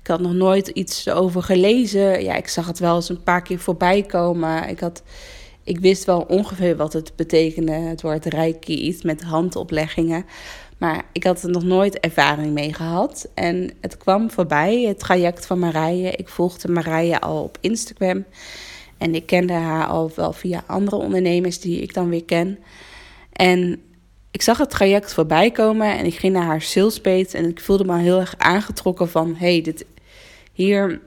ik 0.00 0.06
had 0.06 0.20
nog 0.20 0.32
nooit 0.32 0.68
iets 0.68 1.08
over 1.08 1.42
gelezen. 1.42 2.22
Ja, 2.22 2.34
ik 2.34 2.48
zag 2.48 2.66
het 2.66 2.78
wel 2.78 2.94
eens 2.94 3.08
een 3.08 3.22
paar 3.22 3.42
keer 3.42 3.58
voorbij 3.58 4.02
komen. 4.02 4.68
Ik, 4.68 4.80
had, 4.80 5.02
ik 5.64 5.78
wist 5.78 6.04
wel 6.04 6.20
ongeveer 6.20 6.76
wat 6.76 6.92
het 6.92 7.12
betekende, 7.16 7.72
het 7.72 8.02
woord 8.02 8.24
Reiki, 8.24 8.74
iets 8.74 9.02
met 9.02 9.22
handopleggingen. 9.22 10.24
Maar 10.78 11.04
ik 11.12 11.24
had 11.24 11.42
er 11.42 11.50
nog 11.50 11.64
nooit 11.64 12.00
ervaring 12.00 12.52
mee 12.52 12.74
gehad. 12.74 13.28
En 13.34 13.70
het 13.80 13.96
kwam 13.96 14.30
voorbij, 14.30 14.82
het 14.82 14.98
traject 14.98 15.46
van 15.46 15.58
Marije. 15.58 16.10
Ik 16.10 16.28
volgde 16.28 16.72
Marije 16.72 17.20
al 17.20 17.42
op 17.42 17.58
Instagram. 17.60 18.24
En 18.98 19.14
ik 19.14 19.26
kende 19.26 19.52
haar 19.52 19.86
al 19.86 20.10
wel 20.14 20.32
via 20.32 20.62
andere 20.66 20.96
ondernemers 20.96 21.60
die 21.60 21.80
ik 21.80 21.94
dan 21.94 22.08
weer 22.08 22.24
ken. 22.24 22.58
En 23.32 23.82
ik 24.30 24.42
zag 24.42 24.58
het 24.58 24.70
traject 24.70 25.14
voorbij 25.14 25.50
komen 25.50 25.98
en 25.98 26.04
ik 26.04 26.14
ging 26.14 26.32
naar 26.32 26.44
haar 26.44 26.62
salespage. 26.62 27.36
En 27.36 27.48
ik 27.48 27.60
voelde 27.60 27.84
me 27.84 27.98
heel 27.98 28.20
erg 28.20 28.34
aangetrokken 28.38 29.08
van... 29.08 29.34
hey, 29.36 29.60
dit, 29.60 29.84
hier... 30.52 31.00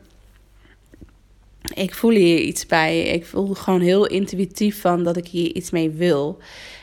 Ik 1.74 1.94
voel 1.94 2.12
hier 2.12 2.40
iets 2.40 2.66
bij. 2.66 3.02
Ik 3.02 3.26
voel 3.26 3.54
gewoon 3.54 3.82
heel 3.82 4.06
intuïtief 4.06 4.82
van 4.82 5.04
dat 5.04 5.18
ik 5.18 5.28
hier 5.28 5.56
iets 5.56 5.72
mee 5.72 5.90
wil. 5.90 6.40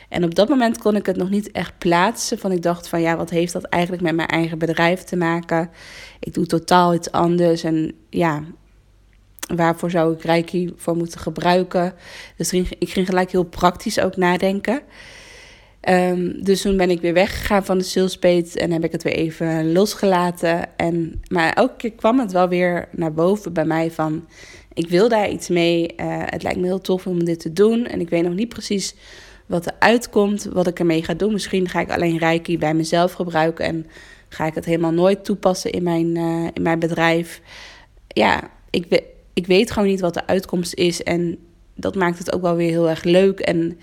En 0.09 0.23
op 0.23 0.35
dat 0.35 0.49
moment 0.49 0.77
kon 0.77 0.95
ik 0.95 1.05
het 1.05 1.15
nog 1.15 1.29
niet 1.29 1.51
echt 1.51 1.77
plaatsen. 1.77 2.39
Van 2.39 2.51
ik 2.51 2.61
dacht 2.61 2.87
van 2.87 3.01
ja, 3.01 3.17
wat 3.17 3.29
heeft 3.29 3.53
dat 3.53 3.63
eigenlijk 3.63 4.03
met 4.03 4.15
mijn 4.15 4.27
eigen 4.27 4.57
bedrijf 4.57 5.03
te 5.03 5.15
maken? 5.15 5.69
Ik 6.19 6.33
doe 6.33 6.45
totaal 6.45 6.93
iets 6.93 7.11
anders. 7.11 7.63
En 7.63 7.93
ja, 8.09 8.43
waarvoor 9.55 9.91
zou 9.91 10.13
ik 10.13 10.21
Reiki 10.21 10.73
voor 10.75 10.95
moeten 10.95 11.19
gebruiken? 11.19 11.93
Dus 12.37 12.53
ik 12.53 12.89
ging 12.89 13.07
gelijk 13.07 13.31
heel 13.31 13.43
praktisch 13.43 13.99
ook 13.99 14.17
nadenken. 14.17 14.81
Um, 15.89 16.43
dus 16.43 16.61
toen 16.61 16.77
ben 16.77 16.89
ik 16.89 17.01
weer 17.01 17.13
weggegaan 17.13 17.65
van 17.65 17.77
de 17.77 17.83
salespage 17.83 18.59
en 18.59 18.71
heb 18.71 18.83
ik 18.83 18.91
het 18.91 19.03
weer 19.03 19.13
even 19.13 19.71
losgelaten. 19.71 20.77
En, 20.77 21.21
maar 21.27 21.53
elke 21.53 21.75
keer 21.77 21.91
kwam 21.91 22.19
het 22.19 22.31
wel 22.31 22.47
weer 22.47 22.87
naar 22.91 23.13
boven 23.13 23.53
bij 23.53 23.65
mij 23.65 23.91
van... 23.91 24.27
ik 24.73 24.89
wil 24.89 25.09
daar 25.09 25.29
iets 25.29 25.47
mee, 25.47 25.93
uh, 25.97 26.05
het 26.25 26.43
lijkt 26.43 26.59
me 26.59 26.65
heel 26.65 26.81
tof 26.81 27.07
om 27.07 27.23
dit 27.23 27.39
te 27.39 27.53
doen. 27.53 27.85
En 27.85 27.99
ik 27.99 28.09
weet 28.09 28.23
nog 28.23 28.33
niet 28.33 28.49
precies 28.49 28.95
wat 29.45 29.65
er 29.65 29.73
uitkomt, 29.79 30.43
wat 30.43 30.67
ik 30.67 30.79
ermee 30.79 31.03
ga 31.03 31.13
doen. 31.13 31.31
Misschien 31.31 31.69
ga 31.69 31.79
ik 31.79 31.91
alleen 31.91 32.17
Reiki 32.17 32.57
bij 32.57 32.73
mezelf 32.73 33.13
gebruiken 33.13 33.65
en 33.65 33.85
ga 34.29 34.45
ik 34.45 34.55
het 34.55 34.65
helemaal 34.65 34.91
nooit 34.91 35.25
toepassen 35.25 35.71
in 35.71 35.83
mijn, 35.83 36.17
uh, 36.17 36.47
in 36.53 36.61
mijn 36.61 36.79
bedrijf. 36.79 37.41
Ja, 38.07 38.51
ik, 38.69 38.85
we, 38.89 39.03
ik 39.33 39.47
weet 39.47 39.71
gewoon 39.71 39.87
niet 39.87 39.99
wat 39.99 40.13
de 40.13 40.27
uitkomst 40.27 40.73
is 40.73 41.03
en 41.03 41.37
dat 41.75 41.95
maakt 41.95 42.17
het 42.17 42.33
ook 42.33 42.41
wel 42.41 42.55
weer 42.55 42.69
heel 42.69 42.89
erg 42.89 43.03
leuk. 43.03 43.39
En, 43.39 43.77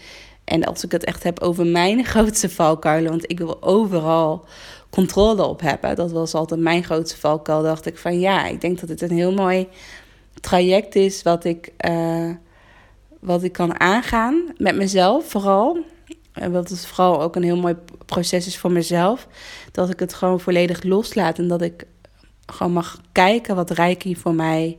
en 0.48 0.64
als 0.64 0.84
ik 0.84 0.92
het 0.92 1.04
echt 1.04 1.22
heb 1.22 1.40
over 1.40 1.66
mijn 1.66 2.04
grootste 2.12 2.50
valkuilen, 2.50 3.10
want 3.10 3.30
ik 3.30 3.38
wil 3.38 3.62
overal 3.62 4.46
controle 4.90 5.44
op 5.44 5.60
hebben. 5.60 5.96
Dat 5.96 6.12
was 6.12 6.34
altijd 6.34 6.60
mijn 6.60 6.84
grootste 6.84 7.16
valkuil. 7.18 7.62
Dacht 7.62 7.86
ik 7.86 7.98
van 7.98 8.20
ja, 8.20 8.46
ik 8.46 8.60
denk 8.60 8.80
dat 8.80 8.88
het 8.88 9.02
een 9.02 9.16
heel 9.16 9.32
mooi 9.32 9.68
traject 10.40 10.94
is 10.94 11.22
wat 11.22 11.44
ik, 11.44 11.72
uh, 11.88 12.30
wat 13.20 13.42
ik 13.42 13.52
kan 13.52 13.80
aangaan 13.80 14.44
met 14.56 14.76
mezelf 14.76 15.30
vooral. 15.30 15.78
En 16.32 16.52
wat 16.52 16.68
het 16.68 16.86
vooral 16.86 17.22
ook 17.22 17.36
een 17.36 17.42
heel 17.42 17.56
mooi 17.56 17.76
proces 18.06 18.46
is 18.46 18.58
voor 18.58 18.72
mezelf. 18.72 19.26
Dat 19.72 19.90
ik 19.90 20.00
het 20.00 20.14
gewoon 20.14 20.40
volledig 20.40 20.82
loslaat 20.82 21.38
en 21.38 21.48
dat 21.48 21.62
ik 21.62 21.86
gewoon 22.46 22.72
mag 22.72 23.00
kijken 23.12 23.54
wat 23.56 23.70
Reiki 23.70 24.16
voor 24.16 24.34
mij 24.34 24.78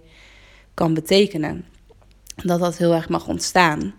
kan 0.74 0.94
betekenen. 0.94 1.66
Dat 2.36 2.60
dat 2.60 2.78
heel 2.78 2.94
erg 2.94 3.10
mag 3.10 3.28
ontstaan. 3.28 3.94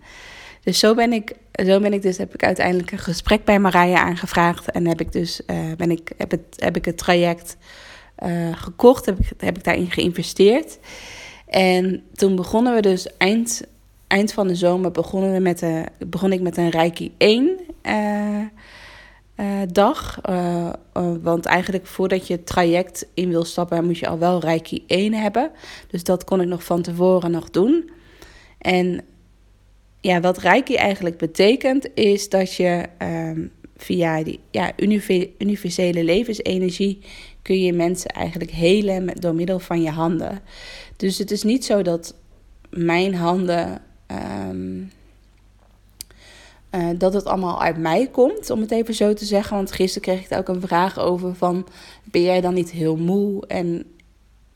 Dus 0.63 0.79
zo 0.79 0.93
ben 0.95 1.13
ik, 1.13 1.35
zo 1.65 1.79
ben 1.79 1.93
ik 1.93 2.01
dus, 2.01 2.17
heb 2.17 2.33
ik 2.33 2.43
uiteindelijk 2.43 2.91
een 2.91 2.99
gesprek 2.99 3.43
bij 3.43 3.59
Marije 3.59 3.97
aangevraagd. 3.97 4.71
En 4.71 4.87
heb 4.87 5.01
ik 5.01 5.11
dus, 5.11 5.41
uh, 5.47 5.57
ben 5.77 5.91
ik, 5.91 6.11
heb, 6.17 6.31
het, 6.31 6.41
heb 6.55 6.75
ik 6.75 6.85
het 6.85 6.97
traject 6.97 7.57
uh, 8.23 8.55
gekocht, 8.55 9.05
heb 9.05 9.19
ik, 9.19 9.31
heb 9.37 9.57
ik 9.57 9.63
daarin 9.63 9.91
geïnvesteerd. 9.91 10.79
En 11.47 12.03
toen 12.13 12.35
begonnen 12.35 12.73
we 12.73 12.81
dus 12.81 13.17
eind, 13.17 13.61
eind 14.07 14.33
van 14.33 14.47
de 14.47 14.55
zomer 14.55 14.91
begonnen 14.91 15.33
we 15.33 15.39
met 15.39 15.59
de, 15.59 15.85
begon 16.07 16.31
ik 16.31 16.41
met 16.41 16.57
een 16.57 16.69
Reiki 16.69 17.13
1 17.17 17.59
uh, 17.83 18.39
uh, 19.37 19.45
dag. 19.71 20.19
Want 21.21 21.45
eigenlijk 21.45 21.87
voordat 21.87 22.27
je 22.27 22.33
het 22.33 22.45
traject 22.45 23.05
in 23.13 23.29
wil 23.29 23.43
stappen, 23.43 23.85
moet 23.85 23.97
je 23.97 24.07
al 24.07 24.17
wel 24.17 24.39
Reiki 24.39 24.83
1 24.87 25.13
hebben. 25.13 25.51
Dus 25.87 26.03
dat 26.03 26.23
kon 26.23 26.41
ik 26.41 26.47
nog 26.47 26.63
van 26.63 26.81
tevoren 26.81 27.31
nog 27.31 27.49
doen. 27.49 27.89
En 28.57 29.03
ja, 30.01 30.19
wat 30.19 30.37
Reiki 30.37 30.75
eigenlijk 30.75 31.17
betekent, 31.17 31.87
is 31.93 32.29
dat 32.29 32.55
je 32.55 32.85
um, 33.01 33.51
via 33.77 34.23
die 34.23 34.39
ja, 34.51 34.71
universele 35.37 36.03
levensenergie 36.03 36.99
kun 37.41 37.61
je 37.61 37.73
mensen 37.73 38.09
eigenlijk 38.09 38.51
helen 38.51 39.21
door 39.21 39.35
middel 39.35 39.59
van 39.59 39.81
je 39.81 39.89
handen. 39.89 40.41
Dus 40.97 41.17
het 41.17 41.31
is 41.31 41.43
niet 41.43 41.65
zo 41.65 41.81
dat 41.81 42.15
mijn 42.69 43.15
handen. 43.15 43.81
Um, 44.49 44.91
uh, 46.75 46.89
dat 46.97 47.13
het 47.13 47.25
allemaal 47.25 47.61
uit 47.61 47.77
mij 47.77 48.07
komt, 48.07 48.49
om 48.49 48.61
het 48.61 48.71
even 48.71 48.93
zo 48.93 49.13
te 49.13 49.25
zeggen. 49.25 49.55
Want 49.55 49.71
gisteren 49.71 50.01
kreeg 50.01 50.25
ik 50.25 50.37
ook 50.37 50.47
een 50.47 50.61
vraag 50.61 50.99
over 50.99 51.35
van... 51.35 51.67
ben 52.03 52.21
jij 52.21 52.41
dan 52.41 52.53
niet 52.53 52.71
heel 52.71 52.95
moe 52.95 53.47
en 53.47 53.85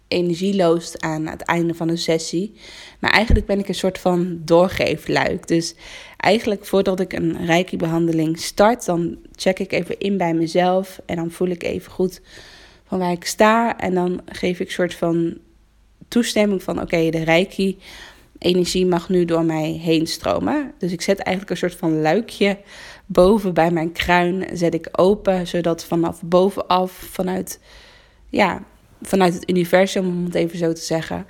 energieloos 0.08 1.00
aan 1.00 1.28
het 1.28 1.42
einde 1.42 1.74
van 1.74 1.90
een 1.90 1.98
sessie? 1.98 2.54
Maar 3.00 3.12
eigenlijk 3.12 3.46
ben 3.46 3.60
ik 3.60 3.68
een 3.68 3.76
soort 3.76 4.00
van 4.00 4.42
doorgeefluik. 4.46 5.48
Dus 5.48 5.76
eigenlijk 6.18 6.66
voordat 6.66 7.00
ik 7.00 7.14
een 7.14 7.46
reiki-behandeling 7.46 8.40
start... 8.40 8.86
dan 8.86 9.18
check 9.36 9.60
ik 9.60 9.72
even 9.72 10.00
in 10.00 10.18
bij 10.18 10.34
mezelf 10.34 11.00
en 11.06 11.16
dan 11.16 11.32
voel 11.32 11.48
ik 11.48 11.64
even 11.64 11.92
goed 11.92 12.22
van 12.88 13.00
waar 13.00 13.12
ik 13.12 13.26
sta. 13.26 13.78
En 13.78 13.94
dan 13.94 14.22
geef 14.26 14.60
ik 14.60 14.68
een 14.68 14.74
soort 14.74 14.96
van 14.96 15.38
toestemming 16.08 16.64
van... 16.64 16.82
oké, 16.82 17.10
de 17.10 17.24
reiki 17.24 17.78
energie 18.38 18.86
mag 18.86 19.10
nu 19.10 19.26
door 19.26 19.44
mij 19.44 19.72
heen 19.72 20.08
stromen. 20.08 20.74
Dus 20.78 20.92
ik 20.92 21.02
zet 21.02 21.20
eigenlijk 21.20 21.50
een 21.50 21.70
soort 21.70 21.80
van 21.80 22.02
luikje 22.02 22.58
boven 23.06 23.54
bij 23.54 23.72
mijn 23.72 23.92
kruin. 23.92 24.58
Zet 24.58 24.74
ik 24.74 24.88
open, 24.92 25.48
zodat 25.48 25.86
vanaf 25.86 26.22
bovenaf, 26.22 26.92
vanuit, 26.92 27.60
ja, 28.30 28.64
vanuit 29.02 29.34
het 29.34 29.50
universum, 29.50 30.08
om 30.08 30.26
het 30.26 30.36
even 30.36 30.58
zo 30.58 30.74
te 30.74 30.82
zeggen, 30.82 31.26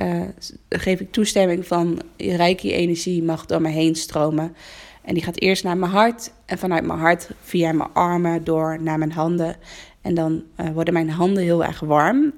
uh, 0.00 0.22
geef 0.68 1.00
ik 1.00 1.12
toestemming 1.12 1.66
van 1.66 2.00
rijke 2.16 2.72
energie 2.72 3.22
mag 3.22 3.46
door 3.46 3.60
mij 3.60 3.72
heen 3.72 3.94
stromen. 3.94 4.56
En 5.02 5.14
die 5.14 5.22
gaat 5.22 5.40
eerst 5.40 5.64
naar 5.64 5.76
mijn 5.76 5.92
hart 5.92 6.32
en 6.44 6.58
vanuit 6.58 6.86
mijn 6.86 6.98
hart 6.98 7.30
via 7.42 7.72
mijn 7.72 7.92
armen 7.92 8.44
door 8.44 8.82
naar 8.82 8.98
mijn 8.98 9.12
handen. 9.12 9.56
En 10.02 10.14
dan 10.14 10.42
uh, 10.60 10.70
worden 10.70 10.94
mijn 10.94 11.10
handen 11.10 11.42
heel 11.42 11.64
erg 11.64 11.80
warm. 11.80 12.32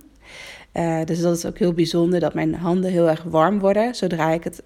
Uh, 0.75 1.05
dus 1.05 1.21
dat 1.21 1.37
is 1.37 1.47
ook 1.47 1.59
heel 1.59 1.73
bijzonder 1.73 2.21
dat 2.21 2.35
mijn 2.35 2.55
handen 2.55 2.91
heel 2.91 3.09
erg 3.09 3.23
warm 3.23 3.59
worden. 3.59 3.95
Zodra 3.95 4.31
ik, 4.31 4.45
het, 4.45 4.63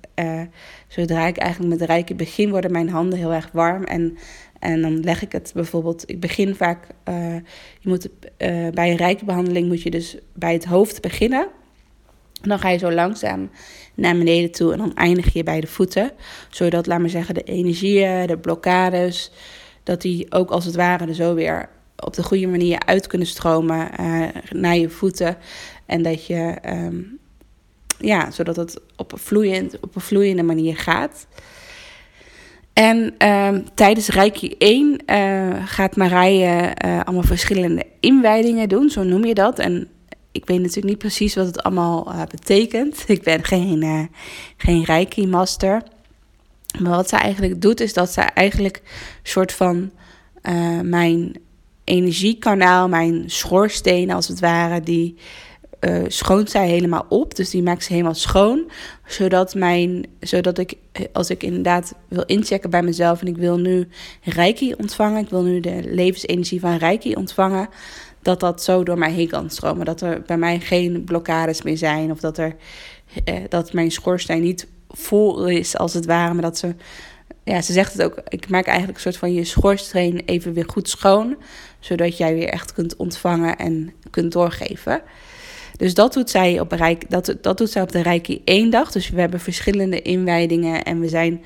zodra 0.89 1.27
ik 1.27 1.37
eigenlijk 1.37 1.79
met 1.79 1.89
rijke 1.89 2.15
begin, 2.15 2.51
worden 2.51 2.73
mijn 2.73 2.89
handen 2.89 3.19
heel 3.19 3.33
erg 3.33 3.49
warm. 3.53 3.85
En, 3.85 4.19
en 4.65 4.81
dan 4.81 5.01
leg 5.01 5.23
ik 5.23 5.33
het 5.33 5.51
bijvoorbeeld, 5.55 6.11
ik 6.11 6.21
begin 6.21 6.55
vaak, 6.55 6.87
uh, 7.09 7.35
je 7.81 7.89
moet, 7.89 8.09
bij 8.75 8.91
een 8.91 8.97
rijke 8.97 9.25
behandeling 9.25 9.69
moet 9.69 9.83
je 9.83 9.91
dus 9.91 10.17
bij 10.33 10.53
het 10.53 10.65
hoofd 10.65 11.01
beginnen. 11.01 11.49
En 12.43 12.49
dan 12.49 12.59
ga 12.59 12.69
je 12.69 12.79
zo 12.79 12.93
langzaam 12.93 13.51
naar 13.95 14.17
beneden 14.17 14.51
toe 14.51 14.73
en 14.73 14.79
dan 14.79 14.95
eindig 14.95 15.33
je 15.33 15.43
bij 15.43 15.61
de 15.61 15.67
voeten. 15.67 16.13
Zodat, 16.51 16.87
laat 16.87 17.01
maar 17.01 17.09
zeggen, 17.09 17.35
de 17.35 17.43
energieën, 17.43 18.27
de 18.27 18.39
blokkades, 18.39 19.33
dat 19.83 20.03
die 20.03 20.33
ook 20.33 20.51
als 20.51 20.65
het 20.65 20.75
ware 20.75 21.07
er 21.07 21.15
zo 21.15 21.35
weer 21.35 21.69
op 21.97 22.15
de 22.15 22.23
goede 22.23 22.47
manier 22.47 22.81
uit 22.85 23.07
kunnen 23.07 23.27
stromen 23.27 23.91
uh, 24.01 24.27
naar 24.51 24.77
je 24.77 24.91
voeten. 24.91 25.37
En 25.87 26.03
dat 26.03 26.27
je, 26.27 26.57
um, 26.67 27.19
ja, 27.99 28.31
zodat 28.31 28.57
het 28.57 28.81
op 28.97 29.13
een, 29.13 29.19
vloeiend, 29.19 29.81
op 29.81 29.95
een 29.95 30.01
vloeiende 30.01 30.43
manier 30.43 30.77
gaat. 30.77 31.27
En 32.75 33.29
um, 33.29 33.65
tijdens 33.75 34.09
Reiki 34.09 34.55
1 34.59 35.03
uh, 35.07 35.49
eh, 35.49 35.63
gaat 35.67 35.97
Marije 35.97 36.77
uh, 36.85 37.01
allemaal 37.05 37.23
verschillende 37.23 37.85
inwijdingen 38.01 38.69
doen, 38.69 38.91
zo 38.91 39.03
noem 39.03 39.25
je 39.25 39.35
dat. 39.35 39.59
En 39.59 39.89
ik 40.33 40.47
weet 40.47 40.59
natuurlijk 40.59 40.87
niet 40.87 40.99
precies 40.99 41.35
wat 41.35 41.47
het 41.47 41.63
allemaal 41.63 42.09
uh, 42.09 42.23
betekent. 42.31 43.05
Ik 43.07 43.23
ben 43.23 43.45
geen, 43.45 44.11
geen 44.57 44.85
Reiki-master. 44.85 45.83
Maar 46.79 46.97
wat 46.97 47.09
ze 47.09 47.17
eigenlijk 47.17 47.61
doet, 47.61 47.81
is 47.81 47.93
dat 47.93 48.11
ze 48.11 48.21
eigenlijk 48.21 48.77
een 48.77 49.31
soort 49.31 49.53
van 49.53 49.91
mijn 50.83 51.37
energiekanaal, 51.85 52.89
mijn 52.89 53.25
schoorsteen 53.27 54.11
als 54.11 54.29
het 54.29 54.41
ware, 54.41 54.81
die 54.81 55.17
uh, 55.89 56.05
schoont 56.09 56.51
zij 56.51 56.69
helemaal 56.69 57.07
op. 57.09 57.35
Dus 57.35 57.51
die 57.51 57.63
maakt 57.63 57.85
ze 57.85 57.93
helemaal 57.93 58.15
schoon. 58.15 58.71
Zodat, 59.07 59.55
mijn, 59.55 60.07
zodat 60.21 60.59
ik, 60.59 60.75
als 61.13 61.31
ik 61.31 61.43
inderdaad 61.43 61.95
wil 62.09 62.25
inchecken 62.27 62.71
bij 62.71 62.83
mezelf 62.83 63.21
en 63.21 63.27
ik 63.27 63.37
wil 63.37 63.59
nu 63.59 63.89
Reiki 64.23 64.75
ontvangen, 64.75 65.23
ik 65.23 65.31
wil 65.31 65.43
nu 65.43 65.61
de 65.61 65.81
levensenergie 65.85 66.61
van 66.61 66.77
Reiki 66.77 67.15
ontvangen, 67.15 67.69
dat 68.23 68.41
dat 68.41 68.63
zo 68.63 68.83
door 68.83 68.99
mij 68.99 69.13
heen 69.13 69.29
kan 69.29 69.51
stromen. 69.51 69.85
Dat 69.85 70.01
er 70.01 70.23
bij 70.23 70.39
mij 70.39 70.61
geen 70.61 71.05
blokkades 71.05 71.63
meer 71.63 71.77
zijn 71.77 72.11
of 72.11 72.21
dat, 72.21 72.39
er, 72.39 72.57
eh, 73.25 73.37
dat 73.49 73.73
mijn 73.73 73.91
schoorsteen 73.91 74.43
niet 74.43 74.67
vol 74.89 75.47
is 75.47 75.77
als 75.77 75.95
het 75.95 76.07
ware, 76.07 76.33
maar 76.33 76.43
dat 76.43 76.59
ze 76.59 76.75
ja, 77.45 77.63
ze 77.63 77.73
zegt 77.73 77.93
het 77.93 78.03
ook. 78.03 78.21
Ik 78.29 78.49
maak 78.49 78.67
eigenlijk 78.67 78.97
een 78.97 79.03
soort 79.03 79.17
van 79.17 79.35
je 79.35 79.45
schoorsteen 79.45 80.23
even 80.25 80.53
weer 80.53 80.69
goed 80.69 80.89
schoon. 80.89 81.37
Zodat 81.79 82.17
jij 82.17 82.35
weer 82.35 82.49
echt 82.49 82.73
kunt 82.73 82.97
ontvangen 82.97 83.57
en 83.57 83.93
kunt 84.11 84.33
doorgeven. 84.33 85.03
Dus 85.77 85.95
dat 85.95 86.13
doet 86.13 86.31
zij 86.31 86.61
op, 86.61 86.73
Rijk, 86.73 87.11
dat, 87.11 87.37
dat 87.41 87.59
doet 87.59 87.71
zij 87.71 87.83
op 87.83 87.93
de 87.93 88.03
Reiki 88.03 88.43
één 88.45 88.71
dag. 88.71 88.93
Dus 88.93 89.11
we 89.11 89.21
hebben 89.21 89.41
verschillende 89.41 90.03
inwijdingen 90.03 90.85
en 90.85 91.01
we 91.01 91.09
zijn 91.09 91.45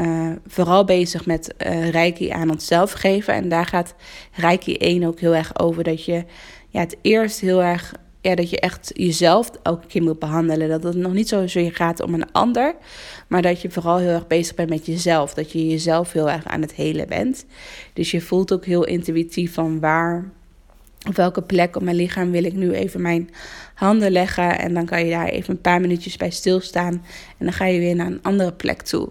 uh, 0.00 0.30
vooral 0.46 0.84
bezig 0.84 1.26
met 1.26 1.54
uh, 1.66 1.90
Reiki 1.90 2.30
aan 2.30 2.50
onszelf 2.50 2.92
geven. 2.92 3.34
En 3.34 3.48
daar 3.48 3.66
gaat 3.66 3.94
Reiki 4.32 4.76
1 4.76 5.04
ook 5.04 5.20
heel 5.20 5.34
erg 5.34 5.60
over. 5.60 5.84
Dat 5.84 6.04
je 6.04 6.24
ja, 6.68 6.80
het 6.80 6.96
eerst 7.02 7.40
heel 7.40 7.62
erg 7.62 7.94
ja, 8.22 8.34
dat 8.34 8.50
je 8.50 8.60
echt 8.60 8.90
jezelf 8.94 9.50
elke 9.62 9.86
keer 9.86 10.02
moet 10.02 10.18
behandelen. 10.18 10.68
Dat 10.68 10.82
het 10.82 10.96
nog 10.96 11.12
niet 11.12 11.28
zozeer 11.28 11.74
gaat 11.74 12.00
om 12.00 12.14
een 12.14 12.32
ander, 12.32 12.74
maar 13.28 13.42
dat 13.42 13.62
je 13.62 13.70
vooral 13.70 13.98
heel 13.98 14.08
erg 14.08 14.26
bezig 14.26 14.54
bent 14.54 14.70
met 14.70 14.86
jezelf. 14.86 15.34
Dat 15.34 15.52
je 15.52 15.68
jezelf 15.68 16.12
heel 16.12 16.30
erg 16.30 16.44
aan 16.44 16.60
het 16.60 16.74
helen 16.74 17.08
bent. 17.08 17.44
Dus 17.92 18.10
je 18.10 18.20
voelt 18.20 18.52
ook 18.52 18.64
heel 18.64 18.84
intuïtief 18.84 19.54
van 19.54 19.80
waar, 19.80 20.30
op 21.08 21.16
welke 21.16 21.42
plek 21.42 21.76
op 21.76 21.82
mijn 21.82 21.96
lichaam 21.96 22.30
wil 22.30 22.44
ik 22.44 22.52
nu 22.52 22.72
even 22.72 23.02
mijn 23.02 23.30
handen 23.74 24.10
leggen. 24.10 24.58
En 24.58 24.74
dan 24.74 24.86
kan 24.86 25.04
je 25.04 25.10
daar 25.10 25.26
even 25.26 25.54
een 25.54 25.60
paar 25.60 25.80
minuutjes 25.80 26.16
bij 26.16 26.30
stilstaan. 26.30 26.92
En 27.38 27.44
dan 27.46 27.52
ga 27.52 27.64
je 27.64 27.78
weer 27.78 27.94
naar 27.94 28.06
een 28.06 28.22
andere 28.22 28.52
plek 28.52 28.82
toe. 28.82 29.08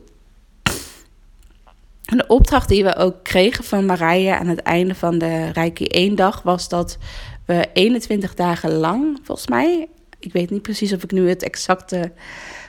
En 2.05 2.17
de 2.17 2.27
opdracht 2.27 2.69
die 2.69 2.83
we 2.83 2.95
ook 2.95 3.23
kregen 3.23 3.63
van 3.63 3.85
Marije 3.85 4.37
aan 4.37 4.47
het 4.47 4.59
einde 4.59 4.95
van 4.95 5.17
de 5.17 5.51
Reiki 5.51 5.85
1 5.85 6.15
dag 6.15 6.41
was 6.41 6.69
dat 6.69 6.97
we 7.45 7.69
21 7.73 8.33
dagen 8.33 8.71
lang, 8.71 9.19
volgens 9.23 9.47
mij, 9.47 9.87
ik 10.19 10.33
weet 10.33 10.49
niet 10.49 10.61
precies 10.61 10.93
of 10.93 11.03
ik 11.03 11.11
nu 11.11 11.29
het 11.29 11.43
exacte 11.43 12.11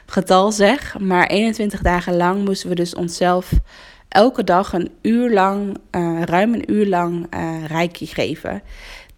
getal 0.06 0.52
zeg, 0.52 0.98
maar 0.98 1.26
21 1.26 1.80
dagen 1.80 2.16
lang 2.16 2.44
moesten 2.44 2.68
we 2.68 2.74
dus 2.74 2.94
onszelf 2.94 3.52
elke 4.08 4.44
dag 4.44 4.72
een 4.72 4.90
uur 5.02 5.32
lang, 5.32 5.78
uh, 5.90 6.22
ruim 6.22 6.54
een 6.54 6.72
uur 6.72 6.86
lang 6.86 7.34
uh, 7.34 7.64
reiki 7.66 8.06
geven. 8.06 8.62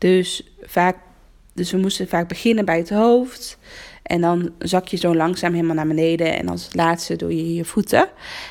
Dus, 0.04 0.42
vaak, 0.62 0.96
dus 1.54 1.70
we 1.70 1.78
moesten 1.78 2.08
vaak 2.08 2.28
beginnen 2.28 2.64
bij 2.64 2.78
het 2.78 2.90
hoofd. 2.90 3.58
En 4.02 4.20
dan 4.20 4.50
zak 4.58 4.88
je 4.88 4.96
zo 4.96 5.14
langzaam 5.14 5.52
helemaal 5.52 5.74
naar 5.74 5.86
beneden. 5.86 6.38
En 6.38 6.48
als 6.48 6.68
laatste 6.72 7.16
doe 7.16 7.36
je 7.36 7.54
je 7.54 7.64
voeten. 7.64 8.08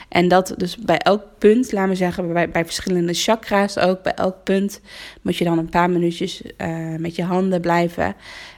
En 0.09 0.27
dat 0.27 0.53
dus 0.57 0.77
bij 0.77 0.97
elk 0.97 1.23
punt, 1.37 1.71
laten 1.71 1.89
we 1.89 1.95
zeggen, 1.95 2.33
bij, 2.33 2.49
bij 2.49 2.65
verschillende 2.65 3.13
chakra's 3.13 3.77
ook. 3.77 4.03
Bij 4.03 4.13
elk 4.13 4.43
punt 4.43 4.81
moet 5.21 5.37
je 5.37 5.43
dan 5.43 5.57
een 5.57 5.69
paar 5.69 5.89
minuutjes 5.89 6.41
uh, 6.41 6.95
met 6.97 7.15
je 7.15 7.23
handen 7.23 7.61
blijven. 7.61 8.15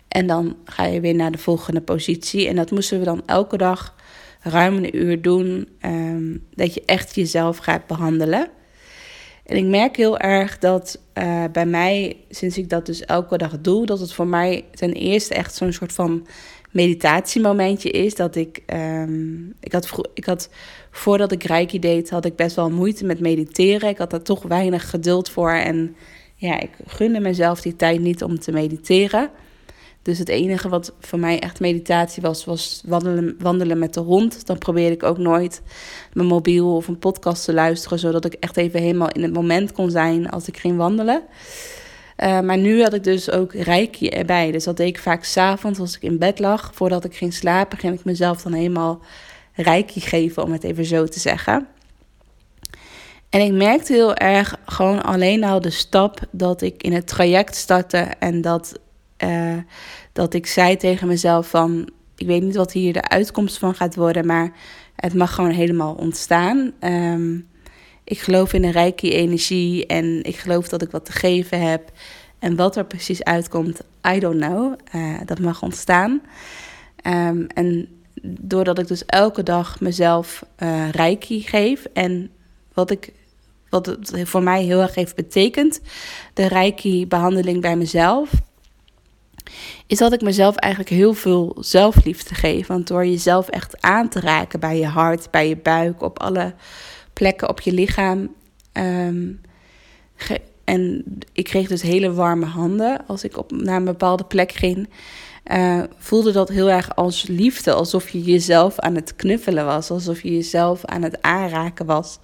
En 0.07 0.27
dan 0.27 0.55
ga 0.65 0.85
je 0.85 0.99
weer 0.99 1.15
naar 1.15 1.31
de 1.31 1.37
volgende 1.37 1.81
positie. 1.81 2.47
En 2.47 2.55
dat 2.55 2.71
moesten 2.71 2.99
we 2.99 3.05
dan 3.05 3.23
elke 3.25 3.57
dag 3.57 3.95
ruim 4.41 4.75
een 4.75 4.97
uur 4.97 5.21
doen. 5.21 5.69
Um, 5.85 6.43
dat 6.53 6.73
je 6.73 6.83
echt 6.85 7.15
jezelf 7.15 7.57
gaat 7.57 7.87
behandelen. 7.87 8.49
En 9.45 9.57
ik 9.57 9.65
merk 9.65 9.95
heel 9.95 10.17
erg 10.17 10.59
dat 10.59 10.99
uh, 11.17 11.43
bij 11.51 11.65
mij, 11.65 12.17
sinds 12.29 12.57
ik 12.57 12.69
dat 12.69 12.85
dus 12.85 13.01
elke 13.01 13.37
dag 13.37 13.61
doe, 13.61 13.85
dat 13.85 13.99
het 13.99 14.13
voor 14.13 14.27
mij 14.27 14.65
ten 14.71 14.93
eerste 14.93 15.33
echt 15.33 15.55
zo'n 15.55 15.73
soort 15.73 15.93
van 15.93 16.27
meditatiemomentje 16.71 17.89
is. 17.89 18.15
Dat 18.15 18.35
ik, 18.35 18.63
um, 18.73 19.53
ik, 19.59 19.71
had 19.71 20.09
ik 20.13 20.25
had, 20.25 20.49
voordat 20.91 21.31
ik 21.31 21.43
Reiki 21.43 21.79
deed, 21.79 22.09
had 22.09 22.25
ik 22.25 22.35
best 22.35 22.55
wel 22.55 22.69
moeite 22.69 23.05
met 23.05 23.19
mediteren. 23.19 23.89
Ik 23.89 23.97
had 23.97 24.09
daar 24.09 24.21
toch 24.21 24.43
weinig 24.43 24.89
geduld 24.89 25.29
voor. 25.29 25.51
En 25.51 25.95
ja, 26.35 26.59
ik 26.59 26.69
gunde 26.85 27.19
mezelf 27.19 27.61
die 27.61 27.75
tijd 27.75 27.99
niet 27.99 28.23
om 28.23 28.39
te 28.39 28.51
mediteren. 28.51 29.29
Dus 30.05 30.19
het 30.19 30.29
enige 30.29 30.69
wat 30.69 30.93
voor 30.99 31.19
mij 31.19 31.39
echt 31.39 31.59
meditatie 31.59 32.21
was, 32.21 32.45
was 32.45 32.81
wandelen, 32.85 33.35
wandelen 33.39 33.79
met 33.79 33.93
de 33.93 33.99
hond. 33.99 34.45
Dan 34.45 34.57
probeerde 34.57 34.95
ik 34.95 35.03
ook 35.03 35.17
nooit 35.17 35.61
mijn 36.13 36.27
mobiel 36.27 36.75
of 36.75 36.87
een 36.87 36.99
podcast 36.99 37.45
te 37.45 37.53
luisteren, 37.53 37.99
zodat 37.99 38.25
ik 38.25 38.33
echt 38.33 38.57
even 38.57 38.81
helemaal 38.81 39.09
in 39.09 39.23
het 39.23 39.33
moment 39.33 39.71
kon 39.71 39.91
zijn 39.91 40.29
als 40.29 40.47
ik 40.47 40.57
ging 40.57 40.77
wandelen. 40.77 41.23
Uh, 42.17 42.39
maar 42.39 42.57
nu 42.57 42.81
had 42.81 42.93
ik 42.93 43.03
dus 43.03 43.31
ook 43.31 43.53
reiki 43.53 44.09
erbij. 44.09 44.51
Dus 44.51 44.63
dat 44.63 44.77
deed 44.77 44.87
ik 44.87 44.99
vaak 44.99 45.23
s'avonds 45.23 45.79
als 45.79 45.95
ik 45.95 46.01
in 46.01 46.19
bed 46.19 46.39
lag. 46.39 46.71
Voordat 46.73 47.05
ik 47.05 47.15
ging 47.15 47.33
slapen, 47.33 47.77
ging 47.77 47.99
ik 47.99 48.05
mezelf 48.05 48.41
dan 48.41 48.53
helemaal 48.53 48.99
reiki 49.53 49.99
geven, 49.99 50.43
om 50.43 50.51
het 50.51 50.63
even 50.63 50.85
zo 50.85 51.05
te 51.05 51.19
zeggen. 51.19 51.67
En 53.29 53.41
ik 53.41 53.51
merkte 53.51 53.93
heel 53.93 54.15
erg 54.15 54.57
gewoon 54.65 55.03
alleen 55.03 55.43
al 55.43 55.61
de 55.61 55.69
stap 55.69 56.19
dat 56.31 56.61
ik 56.61 56.83
in 56.83 56.93
het 56.93 57.07
traject 57.07 57.55
startte 57.55 57.97
en 58.19 58.41
dat 58.41 58.79
uh, 59.23 59.57
dat 60.13 60.33
ik 60.33 60.47
zei 60.47 60.77
tegen 60.77 61.07
mezelf 61.07 61.49
van... 61.49 61.89
ik 62.15 62.27
weet 62.27 62.43
niet 62.43 62.55
wat 62.55 62.71
hier 62.71 62.93
de 62.93 63.09
uitkomst 63.09 63.57
van 63.57 63.75
gaat 63.75 63.95
worden... 63.95 64.25
maar 64.25 64.51
het 64.95 65.13
mag 65.13 65.33
gewoon 65.33 65.51
helemaal 65.51 65.93
ontstaan. 65.93 66.71
Um, 66.79 67.47
ik 68.03 68.19
geloof 68.19 68.53
in 68.53 68.63
een 68.63 68.71
rijke 68.71 69.11
energie 69.11 69.85
en 69.85 70.23
ik 70.23 70.35
geloof 70.35 70.67
dat 70.67 70.81
ik 70.81 70.91
wat 70.91 71.05
te 71.05 71.11
geven 71.11 71.61
heb. 71.69 71.91
En 72.39 72.55
wat 72.55 72.75
er 72.75 72.85
precies 72.85 73.23
uitkomt, 73.23 73.81
I 74.15 74.19
don't 74.19 74.41
know. 74.41 74.73
Uh, 74.95 75.17
dat 75.25 75.39
mag 75.39 75.61
ontstaan. 75.61 76.21
Um, 77.07 77.47
en 77.47 77.87
doordat 78.21 78.79
ik 78.79 78.87
dus 78.87 79.05
elke 79.05 79.43
dag 79.43 79.79
mezelf 79.79 80.45
uh, 80.59 80.89
reiki 80.89 81.41
geef 81.41 81.85
en 81.93 82.29
wat 82.73 82.91
ik 82.91 83.13
wat 83.69 83.85
het 83.85 84.21
voor 84.23 84.43
mij 84.43 84.63
heel 84.63 84.81
erg 84.81 84.95
heeft 84.95 85.15
betekend, 85.15 85.81
de 86.33 86.47
reiki-behandeling 86.47 87.61
bij 87.61 87.75
mezelf, 87.75 88.29
is 89.87 89.97
dat 89.97 90.13
ik 90.13 90.21
mezelf 90.21 90.55
eigenlijk 90.55 90.93
heel 90.93 91.13
veel 91.13 91.55
zelfliefde 91.59 92.35
geef. 92.35 92.67
Want 92.67 92.87
door 92.87 93.05
jezelf 93.05 93.49
echt 93.49 93.81
aan 93.81 94.09
te 94.09 94.19
raken 94.19 94.59
bij 94.59 94.77
je 94.77 94.87
hart, 94.87 95.31
bij 95.31 95.47
je 95.47 95.57
buik, 95.57 96.01
op 96.01 96.19
alle 96.19 96.53
plekken 97.13 97.49
op 97.49 97.61
je 97.61 97.71
lichaam. 97.71 98.33
Ehm, 98.71 99.31
en 100.63 101.03
ik 101.33 101.43
kreeg 101.43 101.67
dus 101.67 101.81
hele 101.81 102.13
warme 102.13 102.45
handen 102.45 103.07
als 103.07 103.23
ik 103.23 103.37
op, 103.37 103.51
naar 103.51 103.75
een 103.75 103.85
bepaalde 103.85 104.23
plek 104.23 104.51
ging. 104.51 104.89
Uh, 105.51 105.83
voelde 105.97 106.31
dat 106.31 106.49
heel 106.49 106.69
erg 106.69 106.95
als 106.95 107.27
liefde, 107.27 107.73
alsof 107.73 108.09
je 108.09 108.21
jezelf 108.21 108.79
aan 108.79 108.95
het 108.95 109.15
knuffelen 109.15 109.65
was, 109.65 109.91
alsof 109.91 110.21
je 110.21 110.33
jezelf 110.33 110.85
aan 110.85 111.01
het 111.01 111.21
aanraken 111.21 111.85
was. 111.85 112.19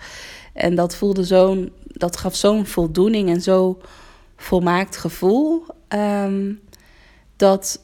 En 0.53 0.75
dat 0.75 0.95
voelde 0.95 1.23
zo'n, 1.23 1.71
dat 1.87 2.17
gaf 2.17 2.35
zo'n 2.35 2.65
voldoening 2.65 3.29
en 3.29 3.41
zo 3.41 3.79
volmaakt 4.35 4.97
gevoel. 4.97 5.63
Um, 5.89 6.59
dat 7.41 7.81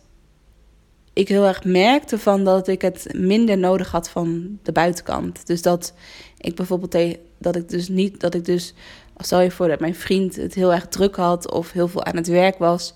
ik 1.13 1.27
heel 1.27 1.45
erg 1.45 1.63
merkte 1.63 2.19
van 2.19 2.43
dat 2.43 2.67
ik 2.67 2.81
het 2.81 3.07
minder 3.15 3.57
nodig 3.57 3.91
had 3.91 4.09
van 4.09 4.59
de 4.63 4.71
buitenkant. 4.71 5.47
Dus 5.47 5.61
dat 5.61 5.93
ik 6.37 6.55
bijvoorbeeld 6.55 7.17
dat 7.37 7.55
ik 7.55 7.69
dus 7.69 7.87
niet 7.87 8.19
dat 8.19 8.33
ik 8.33 8.45
dus 8.45 8.73
stel 9.17 9.41
je 9.41 9.51
voor 9.51 9.67
dat 9.67 9.79
mijn 9.79 9.95
vriend 9.95 10.35
het 10.35 10.53
heel 10.53 10.73
erg 10.73 10.87
druk 10.87 11.15
had 11.15 11.51
of 11.51 11.71
heel 11.71 11.87
veel 11.87 12.03
aan 12.03 12.15
het 12.15 12.27
werk 12.27 12.57
was. 12.57 12.93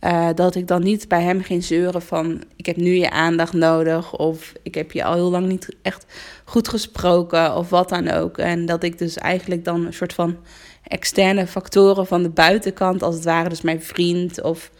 Uh, 0.00 0.28
dat 0.34 0.54
ik 0.54 0.68
dan 0.68 0.82
niet 0.82 1.08
bij 1.08 1.22
hem 1.22 1.42
ging 1.42 1.64
zeuren 1.64 2.02
van 2.02 2.42
ik 2.56 2.66
heb 2.66 2.76
nu 2.76 2.94
je 2.94 3.10
aandacht 3.10 3.52
nodig 3.52 4.16
of 4.16 4.52
ik 4.62 4.74
heb 4.74 4.92
je 4.92 5.04
al 5.04 5.14
heel 5.14 5.30
lang 5.30 5.46
niet 5.46 5.68
echt 5.82 6.06
goed 6.44 6.68
gesproken 6.68 7.56
of 7.56 7.68
wat 7.70 7.88
dan 7.88 8.10
ook. 8.10 8.38
En 8.38 8.66
dat 8.66 8.82
ik 8.82 8.98
dus 8.98 9.16
eigenlijk 9.16 9.64
dan 9.64 9.86
een 9.86 9.94
soort 9.94 10.12
van 10.12 10.36
externe 10.82 11.46
factoren 11.46 12.06
van 12.06 12.22
de 12.22 12.28
buitenkant, 12.28 13.02
als 13.02 13.14
het 13.14 13.24
ware 13.24 13.48
dus 13.48 13.60
mijn 13.60 13.82
vriend 13.82 14.42
of 14.42 14.70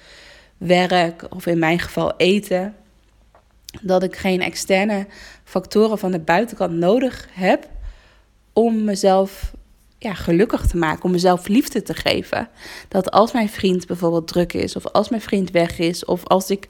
werk 0.66 1.26
of 1.30 1.46
in 1.46 1.58
mijn 1.58 1.78
geval 1.78 2.16
eten. 2.16 2.74
Dat 3.80 4.02
ik 4.02 4.16
geen 4.16 4.40
externe 4.40 5.06
factoren 5.44 5.98
van 5.98 6.10
de 6.10 6.18
buitenkant 6.18 6.72
nodig 6.72 7.28
heb 7.32 7.68
om 8.52 8.84
mezelf 8.84 9.52
ja, 9.98 10.14
gelukkig 10.14 10.66
te 10.66 10.76
maken, 10.76 11.04
om 11.04 11.10
mezelf 11.10 11.48
liefde 11.48 11.82
te 11.82 11.94
geven. 11.94 12.48
Dat 12.88 13.10
als 13.10 13.32
mijn 13.32 13.48
vriend 13.48 13.86
bijvoorbeeld 13.86 14.28
druk 14.28 14.52
is, 14.52 14.76
of 14.76 14.86
als 14.86 15.08
mijn 15.08 15.22
vriend 15.22 15.50
weg 15.50 15.78
is, 15.78 16.04
of 16.04 16.24
als 16.26 16.50
ik 16.50 16.68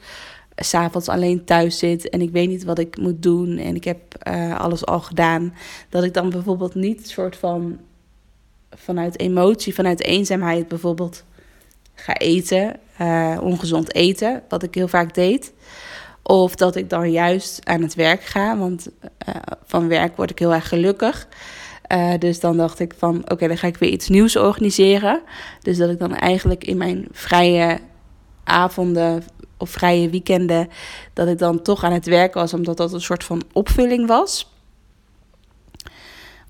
s'avonds 0.57 1.09
alleen 1.09 1.45
thuis 1.45 1.79
zit 1.79 2.09
en 2.09 2.21
ik 2.21 2.31
weet 2.31 2.49
niet 2.49 2.65
wat 2.65 2.79
ik 2.79 2.97
moet 2.97 3.23
doen 3.23 3.59
en 3.59 3.75
ik 3.75 3.85
heb 3.85 4.29
uh, 4.29 4.61
alles 4.61 4.87
al 4.87 5.01
gedaan, 5.01 5.55
dat 5.89 6.05
ik 6.05 6.15
dan 6.15 6.31
bijvoorbeeld 6.31 6.75
niet 6.75 7.09
soort 7.09 7.37
van 7.37 7.79
vanuit 8.71 9.19
emotie, 9.19 9.75
vanuit 9.75 10.03
eenzaamheid 10.03 10.69
bijvoorbeeld 10.69 11.25
ga 11.95 12.15
eten, 12.17 12.77
uh, 13.03 13.39
ongezond 13.41 13.95
eten, 13.95 14.43
wat 14.49 14.63
ik 14.63 14.75
heel 14.75 14.89
vaak 14.89 15.15
deed. 15.15 15.53
Of 16.23 16.55
dat 16.55 16.77
ik 16.77 16.91
dan 16.91 17.11
juist 17.11 17.61
aan 17.65 17.83
het 17.83 17.95
werk 17.95 18.25
ga, 18.25 18.59
want 18.59 18.89
uh, 19.29 19.35
van 19.65 19.89
werk 19.89 20.17
word 20.17 20.31
ik 20.31 20.39
heel 20.39 20.55
erg 20.55 20.69
gelukkig. 20.69 21.29
Uh, 21.93 22.13
dus 22.19 22.41
dan 22.41 22.57
dacht 22.57 22.79
ik 22.79 22.95
van, 22.97 23.31
oké, 23.31 23.49
dan 23.49 23.57
ga 23.59 23.67
ik 23.67 23.77
weer 23.77 23.91
iets 23.91 24.09
nieuws 24.09 24.37
organiseren. 24.37 25.23
Dus 25.63 25.77
dat 25.77 25.91
ik 25.91 25.99
dan 25.99 26.17
eigenlijk 26.17 26.65
in 26.65 26.77
mijn 26.77 27.09
vrije 27.11 27.79
avonden 28.45 29.25
of 29.57 29.71
vrije 29.71 30.11
weekenden, 30.11 30.69
dat 31.13 31.29
ik 31.29 31.39
dan 31.39 31.63
toch 31.63 31.85
aan 31.85 31.93
het 31.93 32.07
werk 32.07 32.35
was, 32.35 32.55
omdat 32.55 32.77
dat 32.77 32.93
een 32.93 33.01
soort 33.01 33.25
van 33.25 33.43
opvulling 33.53 34.07
was. 34.07 34.51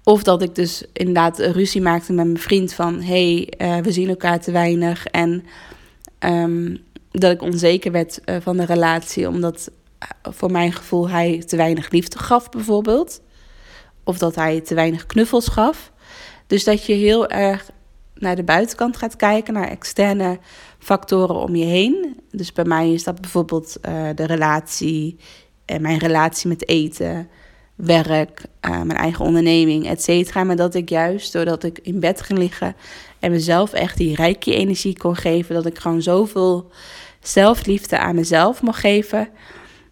Of 0.05 0.23
dat 0.23 0.43
ik 0.43 0.55
dus 0.55 0.85
inderdaad 0.93 1.39
ruzie 1.39 1.81
maakte 1.81 2.13
met 2.13 2.25
mijn 2.25 2.39
vriend 2.39 2.73
van... 2.73 3.01
hé, 3.01 3.49
hey, 3.57 3.83
we 3.83 3.93
zien 3.93 4.09
elkaar 4.09 4.41
te 4.41 4.53
weinig. 4.53 5.07
En 5.07 5.45
um, 6.25 6.79
dat 7.11 7.33
ik 7.33 7.43
onzeker 7.43 7.93
werd 7.93 8.21
uh, 8.25 8.37
van 8.41 8.57
de 8.57 8.65
relatie... 8.65 9.29
omdat 9.29 9.71
uh, 10.03 10.33
voor 10.33 10.51
mijn 10.51 10.73
gevoel 10.73 11.09
hij 11.09 11.43
te 11.47 11.57
weinig 11.57 11.91
liefde 11.91 12.19
gaf 12.19 12.49
bijvoorbeeld. 12.49 13.21
Of 14.05 14.19
dat 14.19 14.35
hij 14.35 14.61
te 14.61 14.75
weinig 14.75 15.07
knuffels 15.07 15.49
gaf. 15.49 15.93
Dus 16.47 16.65
dat 16.65 16.87
je 16.87 16.93
heel 16.93 17.29
erg 17.29 17.71
naar 18.15 18.37
de 18.37 18.45
buitenkant 18.45 18.97
gaat 18.97 19.17
kijken... 19.17 19.55
naar 19.55 19.69
externe 19.69 20.39
factoren 20.79 21.37
om 21.37 21.57
je 21.57 21.65
heen. 21.65 22.21
Dus 22.31 22.53
bij 22.53 22.65
mij 22.65 22.93
is 22.93 23.05
dat 23.05 23.21
bijvoorbeeld 23.21 23.79
de 24.15 24.27
relatie... 24.27 25.17
en 25.65 25.83
mijn 25.83 25.99
relatie 25.99 26.49
met 26.49 26.69
eten 26.69 27.29
werk, 27.75 28.45
mijn 28.61 28.97
eigen 28.97 29.25
onderneming, 29.25 29.89
et 29.89 30.03
cetera. 30.03 30.45
Maar 30.45 30.57
dat 30.57 30.75
ik 30.75 30.89
juist, 30.89 31.33
doordat 31.33 31.63
ik 31.63 31.79
in 31.83 32.01
bed 32.01 32.23
ging 32.23 32.39
liggen 32.39 32.77
en 33.23 33.31
mezelf 33.31 33.73
echt 33.73 33.97
die 33.97 34.15
rijke 34.15 34.55
energie 34.55 34.99
kon 34.99 35.17
geven, 35.17 35.55
dat 35.55 35.67
ik 35.67 35.79
gewoon 35.79 36.03
zoveel 36.03 36.71
zelfliefde 37.21 37.99
aan 37.99 38.15
mezelf 38.15 38.63
mocht 38.63 38.81
geven, 38.81 39.29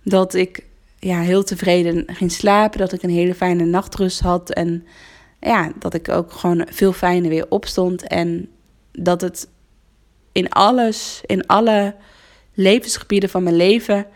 dat 0.05 0.35
ik 0.35 0.64
ja, 0.99 1.21
heel 1.21 1.45
tevreden 1.45 2.05
ging 2.07 2.33
slapen, 2.33 2.79
dat 2.79 2.93
ik 2.93 3.03
een 3.03 3.11
hele 3.11 3.35
fijne 3.35 3.64
nachtrust 3.64 4.21
had 4.21 4.51
en 4.51 4.87
ja, 5.40 5.73
dat 5.79 5.95
ik 5.95 6.09
ook 6.09 6.33
gewoon 6.33 6.66
veel 6.71 6.93
fijner 6.93 7.31
weer 7.31 7.47
opstond 7.49 8.07
en 8.07 8.49
dat 8.93 9.21
het 9.21 9.49
in 10.33 10.49
alles, 10.49 11.21
in 11.27 11.47
alle 11.47 11.95
levensgebieden 12.55 13.29
van 13.29 13.43
mijn 13.43 13.57
leven 13.57 14.07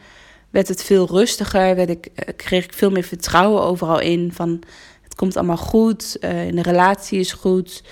werd 0.50 0.68
het 0.68 0.84
veel 0.84 1.06
rustiger. 1.06 1.76
Werd 1.76 1.90
ik, 1.90 2.08
eh, 2.14 2.34
kreeg 2.36 2.64
ik 2.64 2.72
veel 2.72 2.90
meer 2.90 3.02
vertrouwen 3.02 3.62
overal 3.62 4.00
in. 4.00 4.32
Van 4.32 4.62
het 5.02 5.14
komt 5.14 5.36
allemaal 5.36 5.56
goed. 5.56 6.16
Uh, 6.20 6.30
de 6.30 6.62
relatie 6.62 7.18
is 7.18 7.32
goed. 7.32 7.82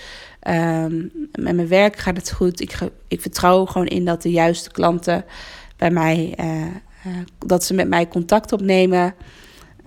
Um, 0.48 1.10
met 1.32 1.54
mijn 1.54 1.68
werk 1.68 1.96
gaat 1.96 2.16
het 2.16 2.32
goed. 2.32 2.60
Ik, 2.60 2.78
ik 3.08 3.20
vertrouw 3.20 3.64
gewoon 3.64 3.86
in 3.86 4.04
dat 4.04 4.22
de 4.22 4.30
juiste 4.30 4.70
klanten 4.70 5.24
bij 5.76 5.90
mij, 5.90 6.34
uh, 6.40 7.16
dat 7.38 7.64
ze 7.64 7.74
met 7.74 7.88
mij 7.88 8.08
contact 8.08 8.52
opnemen. 8.52 9.14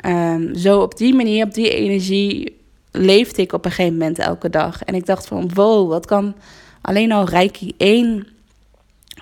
Um, 0.06 0.56
zo 0.56 0.82
op 0.82 0.98
die 0.98 1.14
manier, 1.14 1.46
op 1.46 1.54
die 1.54 1.70
energie, 1.70 2.58
leefde 2.92 3.42
ik 3.42 3.54
op 3.54 3.66
een 3.66 3.72
gegeven 3.72 3.98
moment 3.98 4.20
elke 4.20 4.50
dag. 4.50 4.84
En 4.84 4.96
ik 4.96 5.06
dacht 5.06 5.28
van, 5.28 5.52
wow, 5.54 5.90
wat 5.90 6.06
kan 6.06 6.36
alleen 6.82 7.12
al 7.12 7.30
Reiki 7.30 7.74
1 7.78 8.28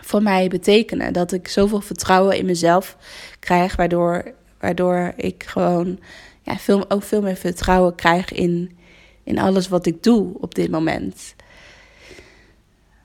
voor 0.01 0.23
mij 0.23 0.47
betekenen. 0.47 1.13
Dat 1.13 1.31
ik 1.31 1.47
zoveel 1.47 1.81
vertrouwen 1.81 2.37
in 2.37 2.45
mezelf 2.45 2.97
krijg, 3.39 3.75
waardoor, 3.75 4.33
waardoor 4.59 5.13
ik 5.15 5.43
gewoon 5.47 5.99
ja, 6.41 6.57
veel, 6.57 6.89
ook 6.89 7.03
veel 7.03 7.21
meer 7.21 7.35
vertrouwen 7.35 7.95
krijg 7.95 8.31
in, 8.31 8.77
in 9.23 9.39
alles 9.39 9.67
wat 9.67 9.85
ik 9.85 10.03
doe 10.03 10.33
op 10.39 10.55
dit 10.55 10.71
moment. 10.71 11.35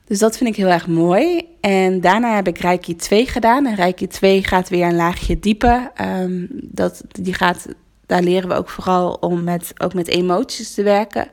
Dus 0.04 0.18
dat 0.18 0.36
vind 0.36 0.50
ik 0.50 0.56
heel 0.56 0.68
erg 0.68 0.86
mooi. 0.86 1.46
En 1.60 2.00
daarna 2.00 2.34
heb 2.34 2.48
ik 2.48 2.58
Reiki 2.58 2.96
2 2.96 3.26
gedaan. 3.26 3.66
En 3.66 3.74
Reiki 3.74 4.06
2 4.06 4.44
gaat 4.44 4.68
weer 4.68 4.86
een 4.86 4.96
laagje 4.96 5.38
dieper. 5.38 5.90
Um, 6.00 6.48
dat, 6.50 7.02
die 7.08 7.34
gaat 7.34 7.66
daar 8.08 8.22
leren 8.22 8.48
we 8.48 8.54
ook 8.54 8.68
vooral 8.68 9.12
om 9.12 9.44
met, 9.44 9.72
ook 9.78 9.94
met 9.94 10.08
emoties 10.08 10.74
te 10.74 10.82
werken. 10.82 11.30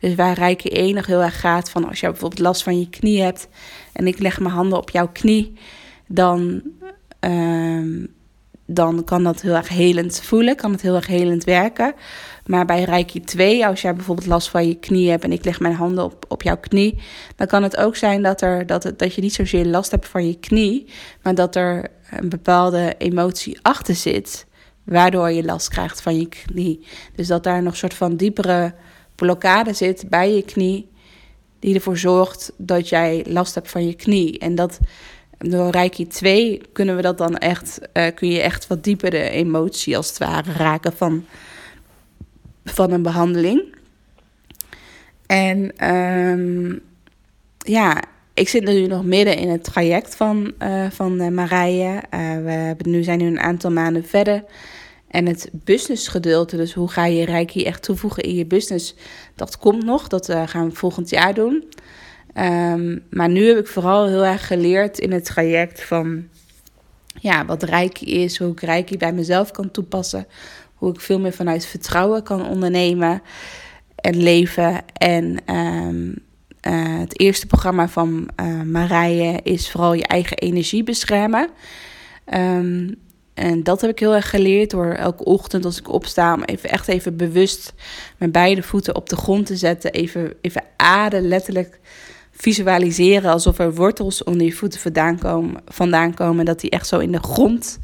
Dus 0.00 0.14
waar 0.14 0.38
Reiki 0.38 0.68
1 0.68 0.94
nog 0.94 1.06
heel 1.06 1.22
erg 1.22 1.40
gaat 1.40 1.70
van 1.70 1.88
als 1.88 2.00
je 2.00 2.06
bijvoorbeeld 2.06 2.40
last 2.40 2.62
van 2.62 2.78
je 2.78 2.88
knie 2.88 3.22
hebt 3.22 3.48
en 3.92 4.06
ik 4.06 4.18
leg 4.18 4.40
mijn 4.40 4.54
handen 4.54 4.78
op 4.78 4.90
jouw 4.90 5.08
knie, 5.12 5.52
dan, 6.06 6.62
ehm, 7.20 8.06
dan 8.70 9.04
kan 9.04 9.24
dat 9.24 9.40
heel 9.40 9.54
erg 9.54 9.68
helend 9.68 10.20
voelen, 10.20 10.56
kan 10.56 10.72
het 10.72 10.80
heel 10.80 10.94
erg 10.94 11.06
helend 11.06 11.44
werken. 11.44 11.94
Maar 12.46 12.64
bij 12.64 12.82
Reiki 12.82 13.20
2, 13.20 13.66
als 13.66 13.80
jij 13.80 13.94
bijvoorbeeld 13.94 14.26
last 14.26 14.48
van 14.48 14.68
je 14.68 14.74
knie 14.74 15.10
hebt 15.10 15.24
en 15.24 15.32
ik 15.32 15.44
leg 15.44 15.60
mijn 15.60 15.74
handen 15.74 16.04
op, 16.04 16.24
op 16.28 16.42
jouw 16.42 16.56
knie, 16.56 16.98
dan 17.36 17.46
kan 17.46 17.62
het 17.62 17.76
ook 17.76 17.96
zijn 17.96 18.22
dat, 18.22 18.40
er, 18.40 18.66
dat, 18.66 18.82
het, 18.82 18.98
dat 18.98 19.14
je 19.14 19.20
niet 19.20 19.34
zozeer 19.34 19.64
last 19.64 19.90
hebt 19.90 20.08
van 20.08 20.26
je 20.26 20.38
knie, 20.38 20.86
maar 21.22 21.34
dat 21.34 21.56
er 21.56 21.88
een 22.10 22.28
bepaalde 22.28 22.94
emotie 22.98 23.58
achter 23.62 23.94
zit, 23.94 24.46
waardoor 24.84 25.30
je 25.30 25.44
last 25.44 25.68
krijgt 25.68 26.00
van 26.00 26.18
je 26.18 26.28
knie. 26.28 26.86
Dus 27.14 27.26
dat 27.26 27.42
daar 27.42 27.62
nog 27.62 27.72
een 27.72 27.78
soort 27.78 27.94
van 27.94 28.16
diepere 28.16 28.74
blokkade 29.14 29.72
zit 29.72 30.08
bij 30.08 30.34
je 30.34 30.42
knie, 30.42 30.90
die 31.58 31.74
ervoor 31.74 31.98
zorgt 31.98 32.52
dat 32.56 32.88
jij 32.88 33.24
last 33.28 33.54
hebt 33.54 33.70
van 33.70 33.86
je 33.86 33.94
knie. 33.94 34.38
En 34.38 34.54
dat 34.54 34.78
door 35.38 35.70
Reiki 35.70 36.06
2 36.06 36.60
kunnen 36.72 36.96
we 36.96 37.02
dat 37.02 37.18
dan 37.18 37.36
echt, 37.36 37.80
uh, 37.94 38.06
kun 38.14 38.28
je 38.28 38.40
echt 38.40 38.66
wat 38.66 38.84
dieper 38.84 39.10
de 39.10 39.28
emotie 39.30 39.96
als 39.96 40.08
het 40.08 40.18
ware 40.18 40.52
raken 40.52 40.92
van 40.92 41.24
van 42.64 42.90
een 42.90 43.02
behandeling. 43.02 43.76
En 45.26 45.90
um, 45.90 46.80
ja, 47.58 48.02
ik 48.34 48.48
zit 48.48 48.64
nu 48.64 48.86
nog 48.86 49.04
midden 49.04 49.36
in 49.36 49.48
het 49.48 49.64
traject 49.64 50.16
van, 50.16 50.52
uh, 50.62 50.90
van 50.90 51.20
uh, 51.22 51.28
Marije. 51.28 52.02
We 52.10 52.50
hebben, 52.50 52.90
nu 52.90 53.02
zijn 53.02 53.18
nu 53.18 53.26
een 53.26 53.40
aantal 53.40 53.70
maanden 53.70 54.04
verder. 54.04 54.44
En 55.08 55.26
het 55.26 55.50
businessgedeelte, 55.52 56.56
dus 56.56 56.72
hoe 56.72 56.90
ga 56.90 57.04
je 57.04 57.24
Reiki 57.24 57.64
echt 57.64 57.82
toevoegen 57.82 58.22
in 58.22 58.34
je 58.34 58.46
business, 58.46 58.94
dat 59.34 59.58
komt 59.58 59.84
nog. 59.84 60.08
Dat 60.08 60.32
gaan 60.46 60.68
we 60.68 60.74
volgend 60.74 61.10
jaar 61.10 61.34
doen. 61.34 61.64
Um, 62.40 63.02
maar 63.10 63.28
nu 63.28 63.46
heb 63.46 63.58
ik 63.58 63.66
vooral 63.66 64.06
heel 64.06 64.24
erg 64.24 64.46
geleerd 64.46 64.98
in 64.98 65.12
het 65.12 65.24
traject 65.24 65.84
van 65.84 66.28
ja, 67.20 67.44
wat 67.44 67.62
Reiki 67.62 68.22
is, 68.22 68.38
hoe 68.38 68.52
ik 68.52 68.60
Reiki 68.60 68.96
bij 68.96 69.12
mezelf 69.12 69.50
kan 69.50 69.70
toepassen, 69.70 70.26
hoe 70.74 70.90
ik 70.90 71.00
veel 71.00 71.20
meer 71.20 71.32
vanuit 71.32 71.66
vertrouwen 71.66 72.22
kan 72.22 72.48
ondernemen 72.48 73.22
en 73.94 74.16
leven. 74.22 74.80
En 74.92 75.54
um, 75.54 76.14
uh, 76.68 76.98
het 76.98 77.20
eerste 77.20 77.46
programma 77.46 77.88
van 77.88 78.28
uh, 78.40 78.62
Marije 78.62 79.40
is 79.42 79.70
vooral 79.70 79.92
je 79.92 80.06
eigen 80.06 80.36
energie 80.36 80.82
beschermen. 80.84 81.48
Um, 82.34 82.94
en 83.34 83.62
dat 83.62 83.80
heb 83.80 83.90
ik 83.90 83.98
heel 83.98 84.14
erg 84.14 84.30
geleerd 84.30 84.70
door 84.70 84.92
elke 84.92 85.24
ochtend 85.24 85.64
als 85.64 85.78
ik 85.78 85.92
opsta, 85.92 86.34
om 86.34 86.42
even 86.42 86.70
echt 86.70 86.88
even 86.88 87.16
bewust 87.16 87.72
mijn 88.16 88.30
beide 88.30 88.62
voeten 88.62 88.94
op 88.94 89.08
de 89.08 89.16
grond 89.16 89.46
te 89.46 89.56
zetten. 89.56 89.92
Even, 89.92 90.34
even 90.40 90.64
ademen, 90.76 91.28
letterlijk 91.28 91.80
visualiseren 92.40 93.30
alsof 93.30 93.58
er 93.58 93.74
wortels 93.74 94.24
onder 94.24 94.46
je 94.46 94.52
voeten 94.52 94.80
vandaan 94.80 95.18
komen. 95.18 95.62
Vandaan 95.66 96.14
komen 96.14 96.44
dat 96.44 96.60
die 96.60 96.70
echt 96.70 96.86
zo 96.86 96.98
in 96.98 97.12
de 97.12 97.22
grond 97.22 97.78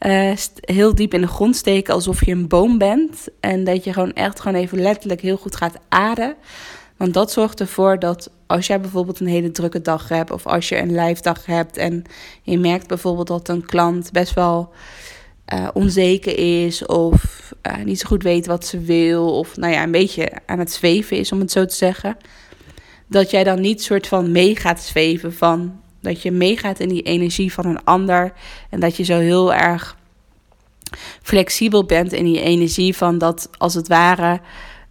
uh, 0.00 0.32
heel 0.60 0.94
diep 0.94 1.14
in 1.14 1.20
de 1.20 1.26
grond 1.26 1.56
steken 1.56 1.94
alsof 1.94 2.24
je 2.24 2.32
een 2.32 2.48
boom 2.48 2.78
bent. 2.78 3.28
En 3.40 3.64
dat 3.64 3.84
je 3.84 3.92
gewoon 3.92 4.12
echt 4.12 4.40
gewoon 4.40 4.60
even 4.60 4.80
letterlijk 4.80 5.20
heel 5.20 5.36
goed 5.36 5.56
gaat 5.56 5.78
ademen. 5.88 6.36
Want 6.96 7.14
dat 7.14 7.32
zorgt 7.32 7.60
ervoor 7.60 7.98
dat 7.98 8.30
als 8.46 8.66
jij 8.66 8.80
bijvoorbeeld 8.80 9.20
een 9.20 9.26
hele 9.26 9.50
drukke 9.50 9.82
dag 9.82 10.08
hebt, 10.08 10.30
of 10.30 10.46
als 10.46 10.68
je 10.68 10.78
een 10.78 10.92
lijfdag 10.92 11.46
hebt 11.46 11.76
en 11.76 12.04
je 12.42 12.58
merkt 12.58 12.86
bijvoorbeeld 12.86 13.26
dat 13.26 13.48
een 13.48 13.66
klant 13.66 14.12
best 14.12 14.34
wel 14.34 14.72
uh, 15.54 15.68
onzeker 15.72 16.66
is, 16.66 16.86
of 16.86 17.52
uh, 17.66 17.84
niet 17.84 18.00
zo 18.00 18.08
goed 18.08 18.22
weet 18.22 18.46
wat 18.46 18.66
ze 18.66 18.80
wil, 18.80 19.38
of 19.38 19.56
nou 19.56 19.72
ja, 19.72 19.82
een 19.82 19.90
beetje 19.90 20.32
aan 20.46 20.58
het 20.58 20.72
zweven 20.72 21.16
is, 21.16 21.32
om 21.32 21.40
het 21.40 21.50
zo 21.50 21.64
te 21.64 21.74
zeggen. 21.74 22.16
Dat 23.08 23.30
jij 23.30 23.44
dan 23.44 23.60
niet 23.60 23.82
soort 23.82 24.06
van 24.06 24.32
mee 24.32 24.56
gaat 24.56 24.80
zweven 24.80 25.32
van 25.34 25.80
dat 26.00 26.22
je 26.22 26.30
meegaat 26.30 26.80
in 26.80 26.88
die 26.88 27.02
energie 27.02 27.52
van 27.52 27.66
een 27.66 27.84
ander. 27.84 28.32
En 28.70 28.80
dat 28.80 28.96
je 28.96 29.02
zo 29.02 29.18
heel 29.18 29.54
erg 29.54 29.96
flexibel 31.22 31.84
bent 31.84 32.12
in 32.12 32.24
die 32.24 32.40
energie 32.40 32.96
van 32.96 33.18
dat 33.18 33.48
als 33.58 33.74
het 33.74 33.88
ware. 33.88 34.40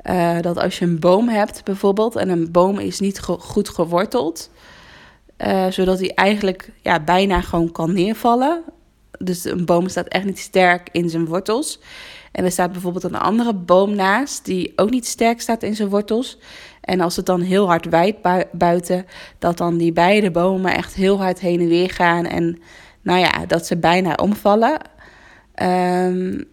Uh, 0.10 0.40
dat 0.42 0.58
als 0.58 0.80
je 0.80 0.86
een 0.86 1.00
boom 1.00 1.28
hebt 1.28 1.64
bijvoorbeeld 1.64 2.16
en 2.16 2.30
een 2.30 2.52
boom 2.52 2.80
is 2.80 3.00
niet 3.00 3.20
goed 3.20 3.70
geworteld, 3.70 4.50
uh, 5.38 5.68
zodat 5.68 6.00
hij 6.00 6.12
eigenlijk 6.14 6.72
ja, 6.82 7.00
bijna 7.00 7.42
gewoon 7.42 7.72
kan 7.72 7.94
neervallen. 7.94 8.64
Dus 9.20 9.46
een 9.46 9.66
boom 9.66 9.88
staat 9.90 10.08
echt 10.08 10.26
niet 10.26 10.40
sterk 10.40 10.90
in 10.92 11.10
zijn 11.10 11.26
wortels. 11.26 11.80
En 12.36 12.44
er 12.44 12.52
staat 12.52 12.72
bijvoorbeeld 12.72 13.04
een 13.04 13.16
andere 13.16 13.54
boom 13.54 13.96
naast 13.96 14.46
die 14.46 14.74
ook 14.76 14.90
niet 14.90 15.06
sterk 15.06 15.42
staat 15.42 15.64
in 15.64 15.76
zijn 15.76 15.90
wortels. 15.90 16.38
En 16.82 17.02
als 17.02 17.16
het 17.16 17.26
dan 17.26 17.42
heel 17.42 17.68
hard 17.68 17.86
wijdt 17.86 18.18
buiten, 18.52 19.06
dat 19.40 19.58
dan 19.58 19.78
die 19.78 19.92
beide 19.92 20.32
bomen 20.32 20.74
echt 20.74 20.94
heel 20.94 21.18
hard 21.18 21.40
heen 21.40 21.60
en 21.60 21.68
weer 21.68 21.90
gaan. 21.90 22.26
En 22.26 22.60
nou 23.02 23.20
ja, 23.20 23.46
dat 23.46 23.66
ze 23.66 23.78
bijna 23.78 24.14
omvallen. 24.14 24.80
Um, 25.64 26.44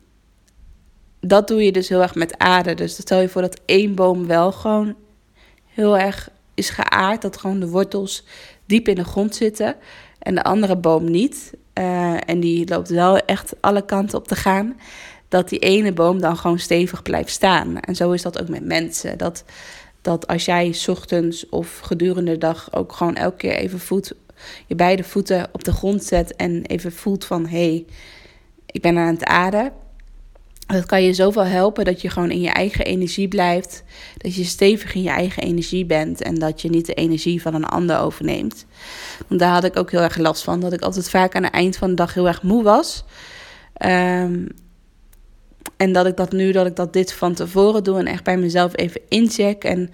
dat 1.20 1.48
doe 1.48 1.64
je 1.64 1.72
dus 1.72 1.88
heel 1.88 2.02
erg 2.02 2.14
met 2.14 2.38
aarde. 2.38 2.74
Dus 2.74 2.96
stel 2.96 3.20
je 3.20 3.28
voor 3.28 3.42
dat 3.42 3.60
één 3.64 3.94
boom 3.94 4.26
wel 4.26 4.52
gewoon 4.52 4.94
heel 5.66 5.98
erg 5.98 6.30
is 6.54 6.70
geaard. 6.70 7.22
Dat 7.22 7.36
gewoon 7.36 7.60
de 7.60 7.68
wortels 7.68 8.24
diep 8.66 8.88
in 8.88 8.94
de 8.94 9.04
grond 9.04 9.34
zitten. 9.34 9.76
En 10.18 10.34
de 10.34 10.42
andere 10.42 10.76
boom 10.76 11.10
niet. 11.10 11.54
Uh, 11.78 12.16
en 12.26 12.40
die 12.40 12.68
loopt 12.68 12.88
wel 12.88 13.16
echt 13.16 13.54
alle 13.60 13.84
kanten 13.84 14.18
op 14.18 14.28
te 14.28 14.36
gaan. 14.36 14.76
Dat 15.32 15.48
die 15.48 15.58
ene 15.58 15.92
boom 15.92 16.20
dan 16.20 16.36
gewoon 16.36 16.58
stevig 16.58 17.02
blijft 17.02 17.30
staan. 17.30 17.80
En 17.80 17.96
zo 17.96 18.10
is 18.10 18.22
dat 18.22 18.40
ook 18.40 18.48
met 18.48 18.64
mensen. 18.64 19.18
Dat 19.18 19.44
dat 20.02 20.26
als 20.26 20.44
jij 20.44 20.74
ochtends 20.86 21.48
of 21.48 21.78
gedurende 21.78 22.30
de 22.30 22.38
dag 22.38 22.72
ook 22.72 22.92
gewoon 22.92 23.14
elke 23.14 23.36
keer 23.36 23.54
even 23.54 23.80
voet, 23.80 24.14
je 24.66 24.74
beide 24.74 25.04
voeten 25.04 25.48
op 25.52 25.64
de 25.64 25.72
grond 25.72 26.04
zet 26.04 26.36
en 26.36 26.64
even 26.64 26.92
voelt 26.92 27.24
van 27.24 27.46
hé, 27.46 27.68
hey, 27.68 27.84
ik 28.66 28.82
ben 28.82 28.98
aan 28.98 29.14
het 29.14 29.24
ademen. 29.24 29.72
Dat 30.66 30.86
kan 30.86 31.02
je 31.02 31.12
zoveel 31.12 31.44
helpen 31.44 31.84
dat 31.84 32.00
je 32.00 32.10
gewoon 32.10 32.30
in 32.30 32.40
je 32.40 32.50
eigen 32.50 32.84
energie 32.84 33.28
blijft. 33.28 33.84
Dat 34.16 34.34
je 34.34 34.44
stevig 34.44 34.94
in 34.94 35.02
je 35.02 35.10
eigen 35.10 35.42
energie 35.42 35.84
bent 35.84 36.22
en 36.22 36.34
dat 36.34 36.62
je 36.62 36.70
niet 36.70 36.86
de 36.86 36.94
energie 36.94 37.42
van 37.42 37.54
een 37.54 37.64
ander 37.64 37.98
overneemt. 37.98 38.66
Want 39.28 39.40
daar 39.40 39.52
had 39.52 39.64
ik 39.64 39.76
ook 39.76 39.90
heel 39.90 40.00
erg 40.00 40.16
last 40.16 40.42
van. 40.42 40.60
Dat 40.60 40.72
ik 40.72 40.80
altijd 40.80 41.10
vaak 41.10 41.34
aan 41.34 41.42
het 41.42 41.52
eind 41.52 41.76
van 41.76 41.88
de 41.88 41.94
dag 41.94 42.14
heel 42.14 42.26
erg 42.26 42.42
moe 42.42 42.62
was. 42.62 43.04
Um, 43.86 44.48
en 45.76 45.92
dat 45.92 46.06
ik 46.06 46.16
dat 46.16 46.32
nu, 46.32 46.52
dat 46.52 46.66
ik 46.66 46.76
dat 46.76 46.92
dit 46.92 47.12
van 47.12 47.34
tevoren 47.34 47.84
doe 47.84 47.98
en 47.98 48.06
echt 48.06 48.24
bij 48.24 48.36
mezelf 48.36 48.76
even 48.76 49.00
incheck. 49.08 49.64
En 49.64 49.90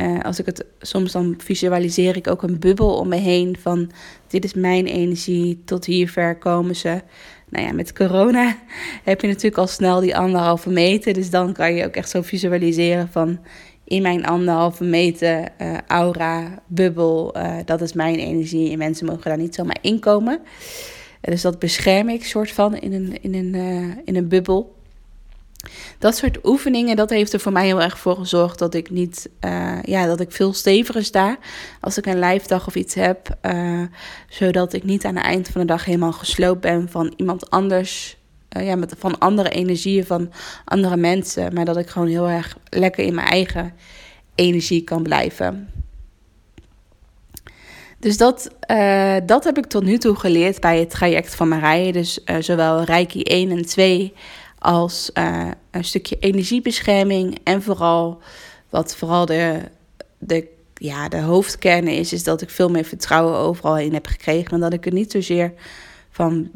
uh, 0.00 0.20
als 0.20 0.38
ik 0.38 0.46
het 0.46 0.64
soms 0.80 1.12
dan 1.12 1.34
visualiseer 1.38 2.16
ik 2.16 2.28
ook 2.28 2.42
een 2.42 2.58
bubbel 2.58 2.94
om 2.94 3.08
me 3.08 3.16
heen 3.16 3.56
van 3.60 3.90
dit 4.26 4.44
is 4.44 4.54
mijn 4.54 4.86
energie, 4.86 5.62
tot 5.64 5.84
hier 5.84 6.10
ver 6.10 6.38
komen 6.38 6.76
ze. 6.76 7.02
Nou 7.48 7.66
ja, 7.66 7.72
met 7.72 7.92
corona 7.92 8.56
heb 9.04 9.20
je 9.20 9.26
natuurlijk 9.26 9.56
al 9.56 9.66
snel 9.66 10.00
die 10.00 10.16
anderhalve 10.16 10.70
meter. 10.70 11.14
Dus 11.14 11.30
dan 11.30 11.52
kan 11.52 11.74
je 11.74 11.84
ook 11.84 11.94
echt 11.94 12.10
zo 12.10 12.22
visualiseren 12.22 13.08
van 13.08 13.38
in 13.84 14.02
mijn 14.02 14.26
anderhalve 14.26 14.84
meter 14.84 15.48
uh, 15.62 15.76
aura, 15.86 16.62
bubbel, 16.66 17.36
uh, 17.36 17.56
dat 17.64 17.80
is 17.80 17.92
mijn 17.92 18.18
energie. 18.18 18.72
En 18.72 18.78
mensen 18.78 19.06
mogen 19.06 19.22
daar 19.22 19.38
niet 19.38 19.54
zomaar 19.54 19.78
inkomen. 19.80 20.40
dus 21.20 21.42
dat 21.42 21.58
bescherm 21.58 22.08
ik 22.08 22.24
soort 22.24 22.50
van 22.50 22.76
in 22.76 22.92
een, 22.92 23.22
in 23.22 23.34
een, 23.34 23.54
in 24.04 24.16
een 24.16 24.28
bubbel. 24.28 24.76
Dat 25.98 26.16
soort 26.16 26.46
oefeningen, 26.46 26.96
dat 26.96 27.10
heeft 27.10 27.32
er 27.32 27.40
voor 27.40 27.52
mij 27.52 27.66
heel 27.66 27.82
erg 27.82 27.98
voor 27.98 28.16
gezorgd 28.16 28.58
dat 28.58 28.74
ik 28.74 28.90
niet, 28.90 29.30
uh, 29.44 29.82
ja, 29.82 30.06
dat 30.06 30.20
ik 30.20 30.32
veel 30.32 30.52
steviger 30.52 31.04
sta 31.04 31.38
als 31.80 31.98
ik 31.98 32.06
een 32.06 32.18
lijfdag 32.18 32.66
of 32.66 32.74
iets 32.74 32.94
heb. 32.94 33.36
Uh, 33.42 33.82
zodat 34.28 34.72
ik 34.72 34.84
niet 34.84 35.04
aan 35.04 35.16
het 35.16 35.24
eind 35.24 35.48
van 35.48 35.60
de 35.60 35.66
dag 35.66 35.84
helemaal 35.84 36.12
gesloopt 36.12 36.60
ben 36.60 36.88
van 36.88 37.12
iemand 37.16 37.50
anders. 37.50 38.16
Uh, 38.56 38.66
ja, 38.66 38.76
met, 38.76 38.94
van 38.98 39.18
andere 39.18 39.48
energieën 39.48 40.06
van 40.06 40.32
andere 40.64 40.96
mensen. 40.96 41.54
Maar 41.54 41.64
dat 41.64 41.76
ik 41.76 41.88
gewoon 41.88 42.08
heel 42.08 42.28
erg 42.28 42.58
lekker 42.68 43.04
in 43.04 43.14
mijn 43.14 43.28
eigen 43.28 43.74
energie 44.34 44.82
kan 44.82 45.02
blijven. 45.02 45.72
Dus 48.00 48.16
dat, 48.16 48.50
dat 49.26 49.44
heb 49.44 49.58
ik 49.58 49.66
tot 49.66 49.84
nu 49.84 49.98
toe 49.98 50.16
geleerd 50.16 50.60
bij 50.60 50.78
het 50.78 50.90
traject 50.90 51.34
van 51.34 51.48
Marije. 51.48 51.92
Dus 51.92 52.20
zowel 52.38 52.82
Reiki 52.82 53.22
1 53.22 53.50
en 53.50 53.66
2 53.66 54.14
als 54.58 55.10
uh, 55.14 55.50
een 55.70 55.84
stukje 55.84 56.18
energiebescherming. 56.18 57.38
En 57.44 57.62
vooral, 57.62 58.18
wat 58.70 58.96
vooral 58.96 59.26
de, 59.26 59.60
de, 60.18 60.48
ja, 60.74 61.08
de 61.08 61.20
hoofdkern 61.20 61.88
is, 61.88 62.12
is 62.12 62.24
dat 62.24 62.42
ik 62.42 62.50
veel 62.50 62.68
meer 62.68 62.84
vertrouwen 62.84 63.38
overal 63.38 63.78
in 63.78 63.94
heb 63.94 64.06
gekregen. 64.06 64.50
En 64.50 64.60
dat 64.60 64.72
ik 64.72 64.84
het 64.84 64.94
niet 64.94 65.10
zozeer 65.12 65.52
van. 66.10 66.50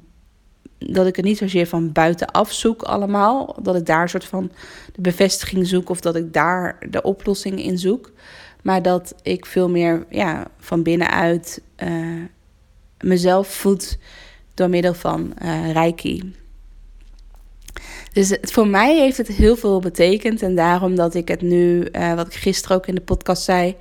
Dat 0.79 1.07
ik 1.07 1.17
het 1.17 1.25
niet 1.25 1.39
zozeer 1.39 1.67
van 1.67 1.93
buitenaf 1.93 2.53
zoek 2.53 2.83
allemaal. 2.83 3.57
Dat 3.63 3.77
ik 3.77 3.87
daar 3.87 4.03
een 4.03 4.09
soort 4.09 4.25
van 4.25 4.53
de 4.93 5.01
bevestiging 5.01 5.67
zoek 5.67 5.91
of 5.91 6.01
dat 6.01 6.17
ik 6.17 6.33
daar 6.33 6.79
de 6.91 7.03
oplossing 7.03 7.63
in 7.63 7.79
zoek. 7.79 8.11
Maar 8.63 8.83
dat 8.83 9.15
ik 9.23 9.47
veel 9.47 9.69
meer 9.69 10.07
ja, 10.11 10.47
van 10.59 10.83
binnenuit 10.83 11.63
uh, 11.83 12.23
mezelf 13.01 13.49
voed 13.49 13.99
door 14.55 14.69
middel 14.69 14.95
van 14.95 15.35
uh, 15.43 15.73
Reiki. 15.73 16.33
Dus 18.13 18.37
voor 18.41 18.67
mij 18.67 18.99
heeft 18.99 19.17
het 19.17 19.29
heel 19.29 19.57
veel 19.57 19.81
betekend. 19.81 20.43
En 20.43 20.55
daarom 20.55 20.95
dat 20.95 21.15
ik 21.15 21.29
het 21.29 21.43
nu, 21.43 21.89
uh, 21.93 22.15
wat 22.15 22.27
ik 22.27 22.35
gisteren 22.35 22.77
ook 22.77 22.87
in 22.87 22.95
de 22.95 23.01
podcast 23.01 23.43
zei, 23.43 23.77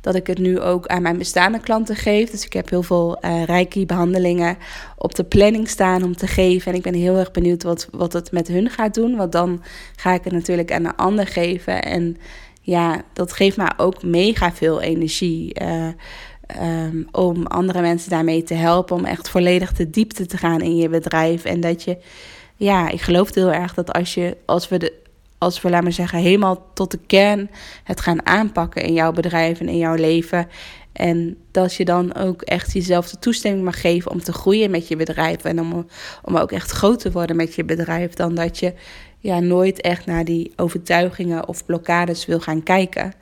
dat 0.00 0.14
ik 0.14 0.26
het 0.26 0.38
nu 0.38 0.60
ook 0.60 0.86
aan 0.86 1.02
mijn 1.02 1.18
bestaande 1.18 1.60
klanten 1.60 1.96
geef. 1.96 2.30
Dus 2.30 2.44
ik 2.44 2.52
heb 2.52 2.70
heel 2.70 2.82
veel 2.82 3.18
uh, 3.24 3.44
Reiki-behandelingen 3.44 4.56
op 4.96 5.14
de 5.14 5.24
planning 5.24 5.68
staan 5.68 6.02
om 6.02 6.16
te 6.16 6.26
geven. 6.26 6.72
En 6.72 6.78
ik 6.78 6.84
ben 6.84 6.94
heel 6.94 7.16
erg 7.16 7.30
benieuwd 7.30 7.62
wat, 7.62 7.88
wat 7.90 8.12
het 8.12 8.32
met 8.32 8.48
hun 8.48 8.70
gaat 8.70 8.94
doen. 8.94 9.16
Want 9.16 9.32
dan 9.32 9.62
ga 9.96 10.12
ik 10.12 10.24
het 10.24 10.32
natuurlijk 10.32 10.72
aan 10.72 10.84
een 10.84 10.96
ander 10.96 11.26
geven. 11.26 11.82
En 11.82 12.16
ja, 12.60 13.02
dat 13.12 13.32
geeft 13.32 13.56
me 13.56 13.70
ook 13.76 14.02
mega 14.02 14.52
veel 14.52 14.80
energie. 14.80 15.60
Uh, 15.62 15.86
um, 16.62 17.08
om 17.10 17.46
andere 17.46 17.80
mensen 17.80 18.10
daarmee 18.10 18.42
te 18.42 18.54
helpen. 18.54 18.96
Om 18.96 19.04
echt 19.04 19.28
volledig 19.28 19.72
de 19.72 19.90
diepte 19.90 20.26
te 20.26 20.36
gaan 20.36 20.60
in 20.60 20.76
je 20.76 20.88
bedrijf. 20.88 21.44
En 21.44 21.60
dat 21.60 21.82
je, 21.82 21.98
ja, 22.56 22.88
ik 22.88 23.00
geloof 23.00 23.34
heel 23.34 23.52
erg 23.52 23.74
dat 23.74 23.92
als, 23.92 24.14
je, 24.14 24.36
als 24.44 24.68
we 24.68 24.78
de 24.78 25.02
als 25.38 25.60
we, 25.60 25.70
laten 25.70 25.86
we 25.86 25.94
zeggen, 25.94 26.18
helemaal 26.18 26.66
tot 26.74 26.90
de 26.90 26.98
kern 27.06 27.50
het 27.84 28.00
gaan 28.00 28.26
aanpakken 28.26 28.82
in 28.82 28.92
jouw 28.92 29.12
bedrijf 29.12 29.60
en 29.60 29.68
in 29.68 29.78
jouw 29.78 29.94
leven. 29.94 30.48
En 30.92 31.36
dat 31.50 31.74
je 31.74 31.84
dan 31.84 32.14
ook 32.14 32.42
echt 32.42 32.72
jezelf 32.72 33.10
de 33.10 33.18
toestemming 33.18 33.64
mag 33.64 33.80
geven 33.80 34.10
om 34.10 34.22
te 34.22 34.32
groeien 34.32 34.70
met 34.70 34.88
je 34.88 34.96
bedrijf. 34.96 35.44
En 35.44 35.60
om, 35.60 35.86
om 36.22 36.36
ook 36.36 36.52
echt 36.52 36.70
groot 36.70 37.00
te 37.00 37.12
worden 37.12 37.36
met 37.36 37.54
je 37.54 37.64
bedrijf. 37.64 38.12
Dan 38.12 38.34
dat 38.34 38.58
je 38.58 38.74
ja, 39.18 39.40
nooit 39.40 39.80
echt 39.80 40.06
naar 40.06 40.24
die 40.24 40.52
overtuigingen 40.56 41.48
of 41.48 41.64
blokkades 41.64 42.26
wil 42.26 42.40
gaan 42.40 42.62
kijken. 42.62 43.12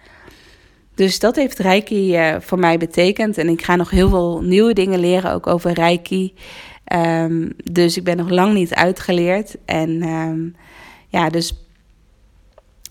Dus 0.94 1.18
dat 1.18 1.36
heeft 1.36 1.58
Reiki 1.58 2.18
uh, 2.18 2.36
voor 2.40 2.58
mij 2.58 2.78
betekend. 2.78 3.38
En 3.38 3.48
ik 3.48 3.64
ga 3.64 3.76
nog 3.76 3.90
heel 3.90 4.08
veel 4.08 4.42
nieuwe 4.42 4.72
dingen 4.72 4.98
leren, 4.98 5.32
ook 5.32 5.46
over 5.46 5.72
Reiki. 5.72 6.32
Um, 6.92 7.52
dus 7.56 7.96
ik 7.96 8.04
ben 8.04 8.16
nog 8.16 8.30
lang 8.30 8.54
niet 8.54 8.74
uitgeleerd. 8.74 9.56
En 9.64 10.02
um, 10.02 10.56
ja, 11.08 11.30
dus 11.30 11.54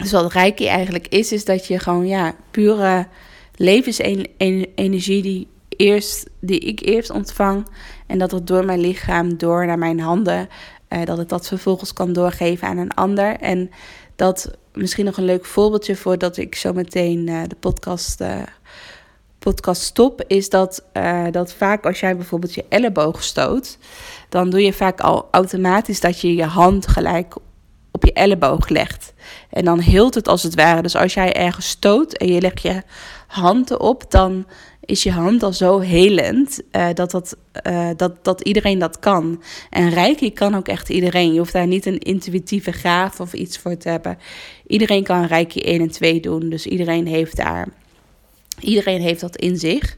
dus 0.01 0.11
wat 0.11 0.33
Reiki 0.33 0.65
eigenlijk 0.67 1.07
is, 1.07 1.31
is 1.31 1.45
dat 1.45 1.67
je 1.67 1.79
gewoon 1.79 2.07
ja, 2.07 2.35
pure 2.51 3.07
levensenergie 3.55 5.21
die, 5.21 5.47
eerst, 5.69 6.29
die 6.39 6.59
ik 6.59 6.79
eerst 6.79 7.09
ontvang. 7.09 7.67
En 8.07 8.17
dat 8.17 8.31
het 8.31 8.47
door 8.47 8.65
mijn 8.65 8.79
lichaam, 8.79 9.37
door 9.37 9.65
naar 9.65 9.77
mijn 9.77 9.99
handen, 9.99 10.47
uh, 10.89 11.05
dat 11.05 11.17
het 11.17 11.29
dat 11.29 11.47
vervolgens 11.47 11.93
kan 11.93 12.13
doorgeven 12.13 12.67
aan 12.67 12.77
een 12.77 12.93
ander. 12.93 13.35
En 13.35 13.69
dat 14.15 14.51
misschien 14.73 15.05
nog 15.05 15.17
een 15.17 15.25
leuk 15.25 15.45
voorbeeldje 15.45 15.95
voordat 15.95 16.37
ik 16.37 16.55
zo 16.55 16.73
meteen 16.73 17.27
uh, 17.27 17.41
de 17.47 17.55
podcast, 17.59 18.21
uh, 18.21 18.41
podcast 19.43 19.81
stop, 19.81 20.23
is 20.27 20.49
dat, 20.49 20.83
dat 21.31 21.53
vaak 21.53 21.85
als 21.85 21.99
jij 21.99 22.15
bijvoorbeeld 22.15 22.53
je 22.53 22.65
elleboog 22.69 23.23
stoot, 23.23 23.77
dan 24.29 24.49
doe 24.49 24.63
je 24.63 24.73
vaak 24.73 24.99
al 24.99 25.27
automatisch 25.31 25.99
dat 25.99 26.19
je 26.19 26.35
je 26.35 26.45
hand 26.45 26.87
gelijk 26.87 27.35
op 27.91 28.05
je 28.05 28.13
elleboog 28.13 28.69
legt. 28.69 29.13
En 29.49 29.65
dan 29.65 29.79
hield 29.79 30.15
het 30.15 30.27
als 30.27 30.43
het 30.43 30.55
ware. 30.55 30.81
Dus 30.81 30.95
als 30.95 31.13
jij 31.13 31.33
ergens 31.33 31.67
stoot 31.67 32.13
en 32.13 32.27
je 32.27 32.41
legt 32.41 32.61
je 32.61 32.81
handen 33.27 33.79
op, 33.79 34.11
dan 34.11 34.45
is 34.85 35.03
je 35.03 35.11
hand 35.11 35.43
al 35.43 35.53
zo 35.53 35.79
helend 35.79 36.61
uh, 36.71 36.87
dat, 36.93 37.11
dat, 37.11 37.37
uh, 37.67 37.89
dat, 37.97 38.23
dat 38.23 38.41
iedereen 38.41 38.79
dat 38.79 38.99
kan. 38.99 39.43
En 39.69 39.89
Reiki 39.89 40.33
kan 40.33 40.55
ook 40.55 40.67
echt 40.67 40.89
iedereen. 40.89 41.33
Je 41.33 41.39
hoeft 41.39 41.53
daar 41.53 41.67
niet 41.67 41.85
een 41.85 41.99
intuïtieve 41.99 42.71
gaaf 42.71 43.19
of 43.19 43.33
iets 43.33 43.57
voor 43.57 43.77
te 43.77 43.89
hebben. 43.89 44.17
Iedereen 44.67 45.03
kan 45.03 45.25
Reiki 45.25 45.59
1 45.59 45.81
en 45.81 45.91
2 45.91 46.19
doen. 46.19 46.49
Dus 46.49 46.65
iedereen 46.65 47.07
heeft 47.07 47.35
daar. 47.35 47.67
Iedereen 48.59 49.01
heeft 49.01 49.21
dat 49.21 49.35
in 49.35 49.57
zich. 49.57 49.97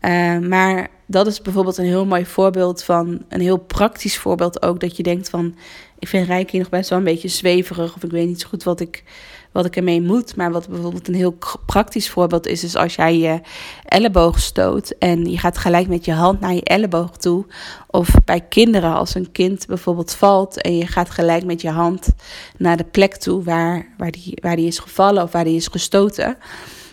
Uh, 0.00 0.38
maar 0.38 0.88
dat 1.06 1.26
is 1.26 1.42
bijvoorbeeld 1.42 1.78
een 1.78 1.84
heel 1.84 2.06
mooi 2.06 2.26
voorbeeld 2.26 2.82
van 2.82 3.24
een 3.28 3.40
heel 3.40 3.58
praktisch 3.58 4.18
voorbeeld 4.18 4.62
ook. 4.62 4.80
Dat 4.80 4.96
je 4.96 5.02
denkt 5.02 5.30
van 5.30 5.54
ik 5.98 6.08
vind 6.08 6.26
Reiki 6.26 6.58
nog 6.58 6.68
best 6.68 6.88
wel 6.90 6.98
een 6.98 7.04
beetje 7.04 7.28
zweverig. 7.28 7.94
Of 7.94 8.02
ik 8.02 8.10
weet 8.10 8.26
niet 8.26 8.40
zo 8.40 8.48
goed 8.48 8.62
wat 8.62 8.80
ik, 8.80 9.04
wat 9.52 9.64
ik 9.64 9.76
ermee 9.76 10.02
moet. 10.02 10.36
Maar 10.36 10.52
wat 10.52 10.68
bijvoorbeeld 10.68 11.08
een 11.08 11.14
heel 11.14 11.38
praktisch 11.66 12.10
voorbeeld 12.10 12.46
is, 12.46 12.64
is 12.64 12.76
als 12.76 12.94
jij 12.94 13.18
je 13.18 13.40
elleboog 13.84 14.40
stoot 14.40 14.90
en 14.90 15.30
je 15.30 15.38
gaat 15.38 15.58
gelijk 15.58 15.88
met 15.88 16.04
je 16.04 16.12
hand 16.12 16.40
naar 16.40 16.54
je 16.54 16.64
elleboog 16.64 17.16
toe. 17.16 17.46
Of 17.86 18.10
bij 18.24 18.40
kinderen, 18.40 18.94
als 18.94 19.14
een 19.14 19.32
kind 19.32 19.66
bijvoorbeeld 19.66 20.14
valt 20.14 20.60
en 20.60 20.76
je 20.76 20.86
gaat 20.86 21.10
gelijk 21.10 21.44
met 21.44 21.60
je 21.60 21.70
hand 21.70 22.08
naar 22.56 22.76
de 22.76 22.84
plek 22.84 23.14
toe 23.14 23.42
waar, 23.42 23.86
waar, 23.96 24.10
die, 24.10 24.38
waar 24.42 24.56
die 24.56 24.66
is 24.66 24.78
gevallen 24.78 25.22
of 25.22 25.32
waar 25.32 25.44
die 25.44 25.56
is 25.56 25.66
gestoten. 25.66 26.36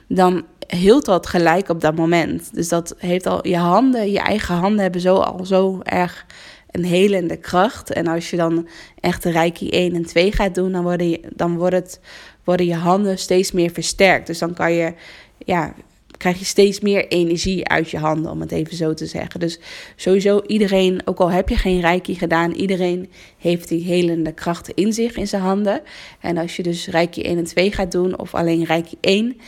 Dan 0.08 0.44
hield 0.76 1.06
dat 1.06 1.28
gelijk 1.28 1.70
op 1.70 1.82
dat 1.82 1.96
moment. 1.96 2.54
Dus 2.54 2.70
dat 2.70 2.96
heeft 2.98 3.26
al 3.26 3.48
je 3.48 3.58
handen, 3.58 4.12
je 4.12 4.20
eigen 4.20 4.56
handen 4.56 4.82
hebben 4.82 5.02
zo 5.02 5.16
al 5.16 5.46
zo 5.46 5.80
erg 5.84 6.26
een 6.72 6.86
helende 6.86 7.38
kracht. 7.38 7.94
En 7.94 8.08
als 8.08 8.30
je 8.30 8.38
dan 8.38 8.68
echt 9.00 9.24
de 9.24 9.32
Reiki 9.32 9.70
1 9.70 9.96
en 9.96 10.06
2 10.06 10.32
gaat 10.32 10.56
doen, 10.56 10.72
dan 10.72 10.84
worden, 10.84 11.10
je, 11.10 11.22
dan 11.36 11.58
wordt 11.58 11.76
het, 11.76 12.00
worden 12.44 12.66
je 12.66 12.76
handen 12.76 13.18
steeds 13.18 13.52
meer 13.52 13.72
versterkt. 13.72 14.28
Dus 14.28 14.40
dan 14.40 14.54
kan 14.54 14.74
je, 14.74 14.94
ja, 15.38 15.74
krijg 16.18 16.40
je 16.40 16.46
steeds 16.46 16.80
meer 16.80 17.08
energie 17.08 17.68
uit 17.68 17.90
je 17.90 17.98
handen, 17.98 18.32
om 18.32 18.42
het 18.42 18.52
even 18.52 18.76
zo 18.76 18.94
te 18.94 19.06
zeggen. 19.06 19.40
Dus 19.40 19.60
sowieso 19.96 20.42
iedereen, 20.48 21.02
ook 21.06 21.20
al 21.20 21.32
heb 21.32 21.50
je 21.50 21.56
geen 21.56 21.82
Reiki 21.82 22.16
gedaan, 22.16 22.52
iedereen 22.52 23.12
heeft 23.38 23.68
die 23.68 23.84
helende 23.84 24.32
krachten 24.32 24.76
in 24.76 24.94
zich, 24.94 25.16
in 25.16 25.28
zijn 25.28 25.42
handen. 25.42 25.82
En 26.20 26.38
als 26.38 26.56
je 26.56 26.64
dus 26.64 26.88
Reiki 26.88 27.22
1 27.22 27.38
en 27.38 27.46
2 27.46 27.72
gaat 27.72 27.92
doen, 27.92 28.20
of 28.20 28.36
alleen 28.36 28.64
Reiki 28.64 28.98
1, 29.00 29.40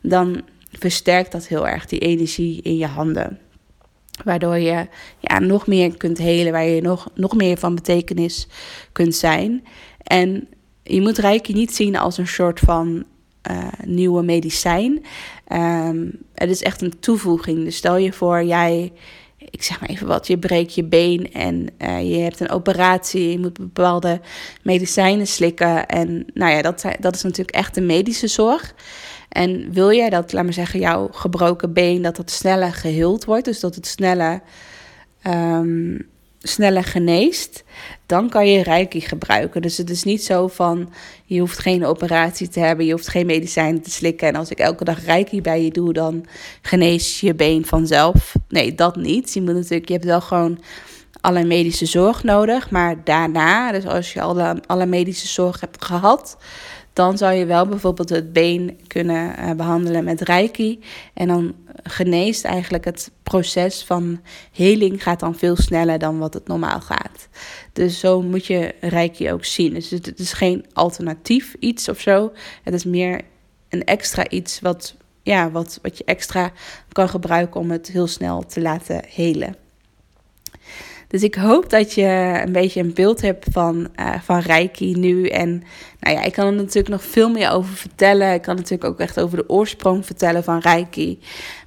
dan 0.00 0.42
versterkt 0.78 1.32
dat 1.32 1.46
heel 1.46 1.68
erg 1.68 1.86
die 1.86 1.98
energie 1.98 2.62
in 2.62 2.76
je 2.76 2.86
handen. 2.86 3.38
Waardoor 4.24 4.56
je 4.58 4.86
ja, 5.20 5.38
nog 5.38 5.66
meer 5.66 5.96
kunt 5.96 6.18
helen, 6.18 6.52
waar 6.52 6.64
je 6.64 6.80
nog, 6.80 7.08
nog 7.14 7.34
meer 7.34 7.56
van 7.56 7.74
betekenis 7.74 8.48
kunt 8.92 9.14
zijn. 9.14 9.64
En 10.02 10.48
je 10.82 11.00
moet 11.00 11.18
Reiki 11.18 11.52
niet 11.52 11.74
zien 11.74 11.96
als 11.96 12.18
een 12.18 12.26
soort 12.26 12.60
van 12.60 13.04
uh, 13.50 13.68
nieuwe 13.84 14.22
medicijn. 14.22 15.04
Um, 15.52 16.12
het 16.34 16.50
is 16.50 16.62
echt 16.62 16.82
een 16.82 16.98
toevoeging. 17.00 17.64
Dus 17.64 17.76
stel 17.76 17.96
je 17.96 18.12
voor, 18.12 18.44
jij, 18.44 18.92
ik 19.38 19.62
zeg 19.62 19.80
maar 19.80 19.88
even 19.88 20.06
wat, 20.06 20.26
je 20.26 20.38
breekt 20.38 20.74
je 20.74 20.84
been 20.84 21.32
en 21.32 21.66
uh, 21.78 22.10
je 22.10 22.18
hebt 22.18 22.40
een 22.40 22.50
operatie, 22.50 23.30
je 23.30 23.38
moet 23.38 23.58
bepaalde 23.58 24.20
medicijnen 24.62 25.26
slikken. 25.26 25.86
En 25.86 26.26
nou 26.34 26.52
ja, 26.52 26.62
dat, 26.62 26.84
dat 27.00 27.14
is 27.14 27.22
natuurlijk 27.22 27.56
echt 27.56 27.74
de 27.74 27.80
medische 27.80 28.26
zorg. 28.26 28.74
En 29.32 29.72
wil 29.72 29.92
jij 29.92 30.10
dat, 30.10 30.32
laat 30.32 30.44
maar 30.44 30.52
zeggen, 30.52 30.80
jouw 30.80 31.08
gebroken 31.12 31.72
been, 31.72 32.02
dat 32.02 32.16
het 32.16 32.30
sneller 32.30 32.72
geheeld 32.72 33.24
wordt, 33.24 33.44
dus 33.44 33.60
dat 33.60 33.74
het 33.74 33.86
sneller, 33.86 34.42
um, 35.26 36.08
sneller 36.42 36.84
geneest, 36.84 37.64
dan 38.06 38.28
kan 38.28 38.48
je 38.48 38.62
Reiki 38.62 39.00
gebruiken. 39.00 39.62
Dus 39.62 39.76
het 39.76 39.90
is 39.90 40.02
niet 40.02 40.24
zo 40.24 40.48
van, 40.48 40.92
je 41.24 41.40
hoeft 41.40 41.58
geen 41.58 41.84
operatie 41.84 42.48
te 42.48 42.60
hebben, 42.60 42.86
je 42.86 42.92
hoeft 42.92 43.08
geen 43.08 43.26
medicijnen 43.26 43.82
te 43.82 43.90
slikken. 43.90 44.28
En 44.28 44.34
als 44.34 44.50
ik 44.50 44.58
elke 44.58 44.84
dag 44.84 45.04
Reiki 45.04 45.40
bij 45.40 45.64
je 45.64 45.70
doe, 45.70 45.92
dan 45.92 46.26
genees 46.62 47.20
je 47.20 47.34
been 47.34 47.66
vanzelf. 47.66 48.34
Nee, 48.48 48.74
dat 48.74 48.96
niet. 48.96 49.34
Je 49.34 49.42
moet 49.42 49.54
natuurlijk, 49.54 49.86
je 49.86 49.94
hebt 49.94 50.04
wel 50.04 50.20
gewoon 50.20 50.58
alle 51.20 51.44
medische 51.44 51.86
zorg 51.86 52.22
nodig. 52.22 52.70
Maar 52.70 53.04
daarna, 53.04 53.72
dus 53.72 53.86
als 53.86 54.12
je 54.12 54.20
alle, 54.20 54.62
alle 54.66 54.86
medische 54.86 55.28
zorg 55.28 55.60
hebt 55.60 55.84
gehad, 55.84 56.36
dan 56.92 57.18
zou 57.18 57.32
je 57.32 57.46
wel 57.46 57.66
bijvoorbeeld 57.66 58.08
het 58.08 58.32
been 58.32 58.78
kunnen 58.86 59.34
uh, 59.38 59.50
behandelen 59.50 60.04
met 60.04 60.20
reiki. 60.20 60.80
En 61.14 61.28
dan 61.28 61.54
geneest 61.82 62.44
eigenlijk 62.44 62.84
het 62.84 63.10
proces 63.22 63.84
van 63.84 64.20
heling 64.52 65.02
gaat 65.02 65.20
dan 65.20 65.34
veel 65.34 65.56
sneller 65.56 65.98
dan 65.98 66.18
wat 66.18 66.34
het 66.34 66.46
normaal 66.46 66.80
gaat. 66.80 67.28
Dus 67.72 67.98
zo 67.98 68.22
moet 68.22 68.46
je 68.46 68.74
reiki 68.80 69.32
ook 69.32 69.44
zien. 69.44 69.74
Dus 69.74 69.90
het 69.90 70.18
is 70.18 70.32
geen 70.32 70.66
alternatief 70.72 71.54
iets 71.58 71.88
of 71.88 72.00
zo. 72.00 72.32
Het 72.62 72.74
is 72.74 72.84
meer 72.84 73.20
een 73.68 73.84
extra 73.84 74.28
iets 74.28 74.60
wat, 74.60 74.96
ja, 75.22 75.50
wat, 75.50 75.78
wat 75.82 75.98
je 75.98 76.04
extra 76.04 76.52
kan 76.92 77.08
gebruiken 77.08 77.60
om 77.60 77.70
het 77.70 77.88
heel 77.88 78.06
snel 78.06 78.46
te 78.46 78.60
laten 78.60 79.04
helen. 79.08 79.61
Dus 81.12 81.22
ik 81.22 81.34
hoop 81.34 81.70
dat 81.70 81.94
je 81.94 82.40
een 82.44 82.52
beetje 82.52 82.80
een 82.80 82.94
beeld 82.94 83.20
hebt 83.20 83.46
van, 83.50 83.88
uh, 84.00 84.20
van 84.20 84.38
Reiki 84.38 84.94
nu. 84.94 85.28
En 85.28 85.62
nou 86.00 86.16
ja, 86.16 86.22
ik 86.22 86.32
kan 86.32 86.46
er 86.46 86.52
natuurlijk 86.52 86.88
nog 86.88 87.04
veel 87.04 87.30
meer 87.30 87.50
over 87.50 87.74
vertellen. 87.74 88.34
Ik 88.34 88.42
kan 88.42 88.56
natuurlijk 88.56 88.84
ook 88.90 89.00
echt 89.00 89.20
over 89.20 89.36
de 89.36 89.48
oorsprong 89.48 90.06
vertellen 90.06 90.44
van 90.44 90.58
Reiki. 90.58 91.18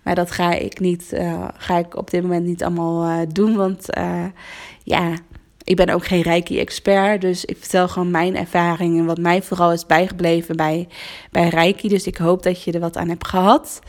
Maar 0.03 0.15
dat 0.15 0.31
ga 0.31 0.53
ik, 0.53 0.79
niet, 0.79 1.09
uh, 1.13 1.47
ga 1.57 1.77
ik 1.77 1.95
op 1.97 2.09
dit 2.09 2.21
moment 2.21 2.45
niet 2.45 2.63
allemaal 2.63 3.05
uh, 3.05 3.27
doen. 3.31 3.55
Want 3.55 3.85
ja, 4.83 5.13
ik 5.63 5.75
ben 5.75 5.89
ook 5.89 6.05
geen 6.05 6.21
Reiki-expert. 6.21 7.21
Dus 7.21 7.45
ik 7.45 7.57
vertel 7.59 7.87
gewoon 7.87 8.11
mijn 8.11 8.35
ervaring 8.35 8.99
en 8.99 9.05
wat 9.05 9.17
mij 9.17 9.41
vooral 9.41 9.71
is 9.71 9.85
bijgebleven 9.85 10.55
bij, 10.55 10.87
bij 11.31 11.49
Reiki. 11.49 11.87
Dus 11.87 12.07
ik 12.07 12.17
hoop 12.17 12.43
dat 12.43 12.63
je 12.63 12.71
er 12.71 12.79
wat 12.79 12.97
aan 12.97 13.09
hebt 13.09 13.27
gehad. 13.27 13.81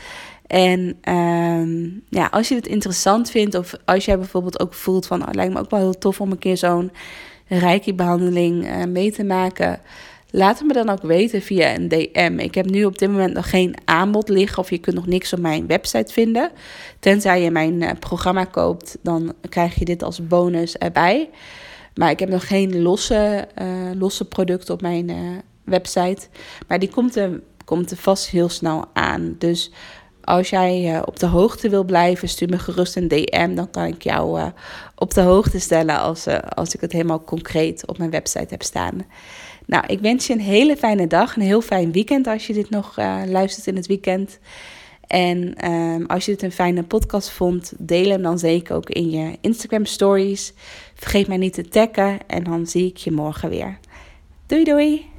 En 0.46 0.98
um, 1.14 2.02
ja, 2.08 2.28
als 2.30 2.48
je 2.48 2.54
het 2.54 2.66
interessant 2.66 3.30
vindt, 3.30 3.54
of 3.54 3.74
als 3.84 4.04
jij 4.04 4.18
bijvoorbeeld 4.18 4.60
ook 4.60 4.74
voelt 4.74 5.06
van, 5.06 5.22
oh, 5.22 5.28
lijkt 5.32 5.52
me 5.52 5.60
ook 5.60 5.70
wel 5.70 5.80
heel 5.80 5.98
tof 5.98 6.20
om 6.20 6.30
een 6.30 6.38
keer 6.38 6.56
zo'n 6.56 6.90
reiki-behandeling 7.48 8.64
uh, 8.64 8.84
mee 8.84 9.12
te 9.12 9.24
maken, 9.24 9.80
laat 10.30 10.58
het 10.58 10.66
me 10.66 10.72
dan 10.72 10.88
ook 10.88 11.02
weten 11.02 11.42
via 11.42 11.74
een 11.74 11.88
DM. 11.88 12.36
Ik 12.38 12.54
heb 12.54 12.66
nu 12.70 12.84
op 12.84 12.98
dit 12.98 13.10
moment 13.10 13.34
nog 13.34 13.50
geen 13.50 13.74
aanbod 13.84 14.28
liggen, 14.28 14.58
of 14.58 14.70
je 14.70 14.78
kunt 14.78 14.96
nog 14.96 15.06
niks 15.06 15.32
op 15.32 15.38
mijn 15.38 15.66
website 15.66 16.12
vinden. 16.12 16.50
Tenzij 17.00 17.42
je 17.42 17.50
mijn 17.50 17.80
uh, 17.82 17.90
programma 17.98 18.44
koopt, 18.44 18.98
dan 19.02 19.34
krijg 19.48 19.78
je 19.78 19.84
dit 19.84 20.02
als 20.02 20.26
bonus 20.26 20.78
erbij. 20.78 21.30
Maar 21.94 22.10
ik 22.10 22.18
heb 22.18 22.28
nog 22.28 22.46
geen 22.46 22.82
losse, 22.82 23.48
losse 23.98 24.24
producten 24.24 24.74
op 24.74 24.80
mijn 24.80 25.10
website. 25.64 26.28
Maar 26.68 26.78
die 26.78 26.88
komt 26.88 27.16
er, 27.16 27.40
komt 27.64 27.90
er 27.90 27.96
vast 27.96 28.28
heel 28.28 28.48
snel 28.48 28.84
aan. 28.92 29.34
Dus 29.38 29.70
als 30.26 30.50
jij 30.50 31.02
op 31.04 31.18
de 31.18 31.26
hoogte 31.26 31.68
wil 31.68 31.84
blijven, 31.84 32.28
stuur 32.28 32.48
me 32.48 32.58
gerust 32.58 32.96
een 32.96 33.08
DM. 33.08 33.54
Dan 33.54 33.70
kan 33.70 33.84
ik 33.84 34.02
jou 34.02 34.50
op 34.94 35.14
de 35.14 35.20
hoogte 35.20 35.58
stellen 35.58 36.00
als, 36.00 36.26
als 36.48 36.74
ik 36.74 36.80
het 36.80 36.92
helemaal 36.92 37.24
concreet 37.24 37.86
op 37.86 37.98
mijn 37.98 38.10
website 38.10 38.46
heb 38.48 38.62
staan. 38.62 39.06
Nou, 39.66 39.84
ik 39.86 40.00
wens 40.00 40.26
je 40.26 40.32
een 40.32 40.40
hele 40.40 40.76
fijne 40.76 41.06
dag, 41.06 41.36
een 41.36 41.42
heel 41.42 41.60
fijn 41.60 41.92
weekend 41.92 42.26
als 42.26 42.46
je 42.46 42.52
dit 42.52 42.70
nog 42.70 42.96
luistert 43.26 43.66
in 43.66 43.76
het 43.76 43.86
weekend. 43.86 44.38
En 45.06 45.70
um, 45.72 46.06
als 46.06 46.24
je 46.24 46.30
dit 46.30 46.42
een 46.42 46.52
fijne 46.52 46.82
podcast 46.82 47.30
vond, 47.30 47.72
deel 47.78 48.10
hem 48.10 48.22
dan 48.22 48.38
zeker 48.38 48.76
ook 48.76 48.90
in 48.90 49.10
je 49.10 49.38
Instagram 49.40 49.84
stories. 49.84 50.52
Vergeet 50.94 51.28
mij 51.28 51.36
niet 51.36 51.54
te 51.54 51.68
taggen 51.68 52.18
en 52.26 52.44
dan 52.44 52.66
zie 52.66 52.86
ik 52.86 52.96
je 52.96 53.10
morgen 53.10 53.48
weer. 53.48 53.78
Doei 54.46 54.64
doei! 54.64 55.15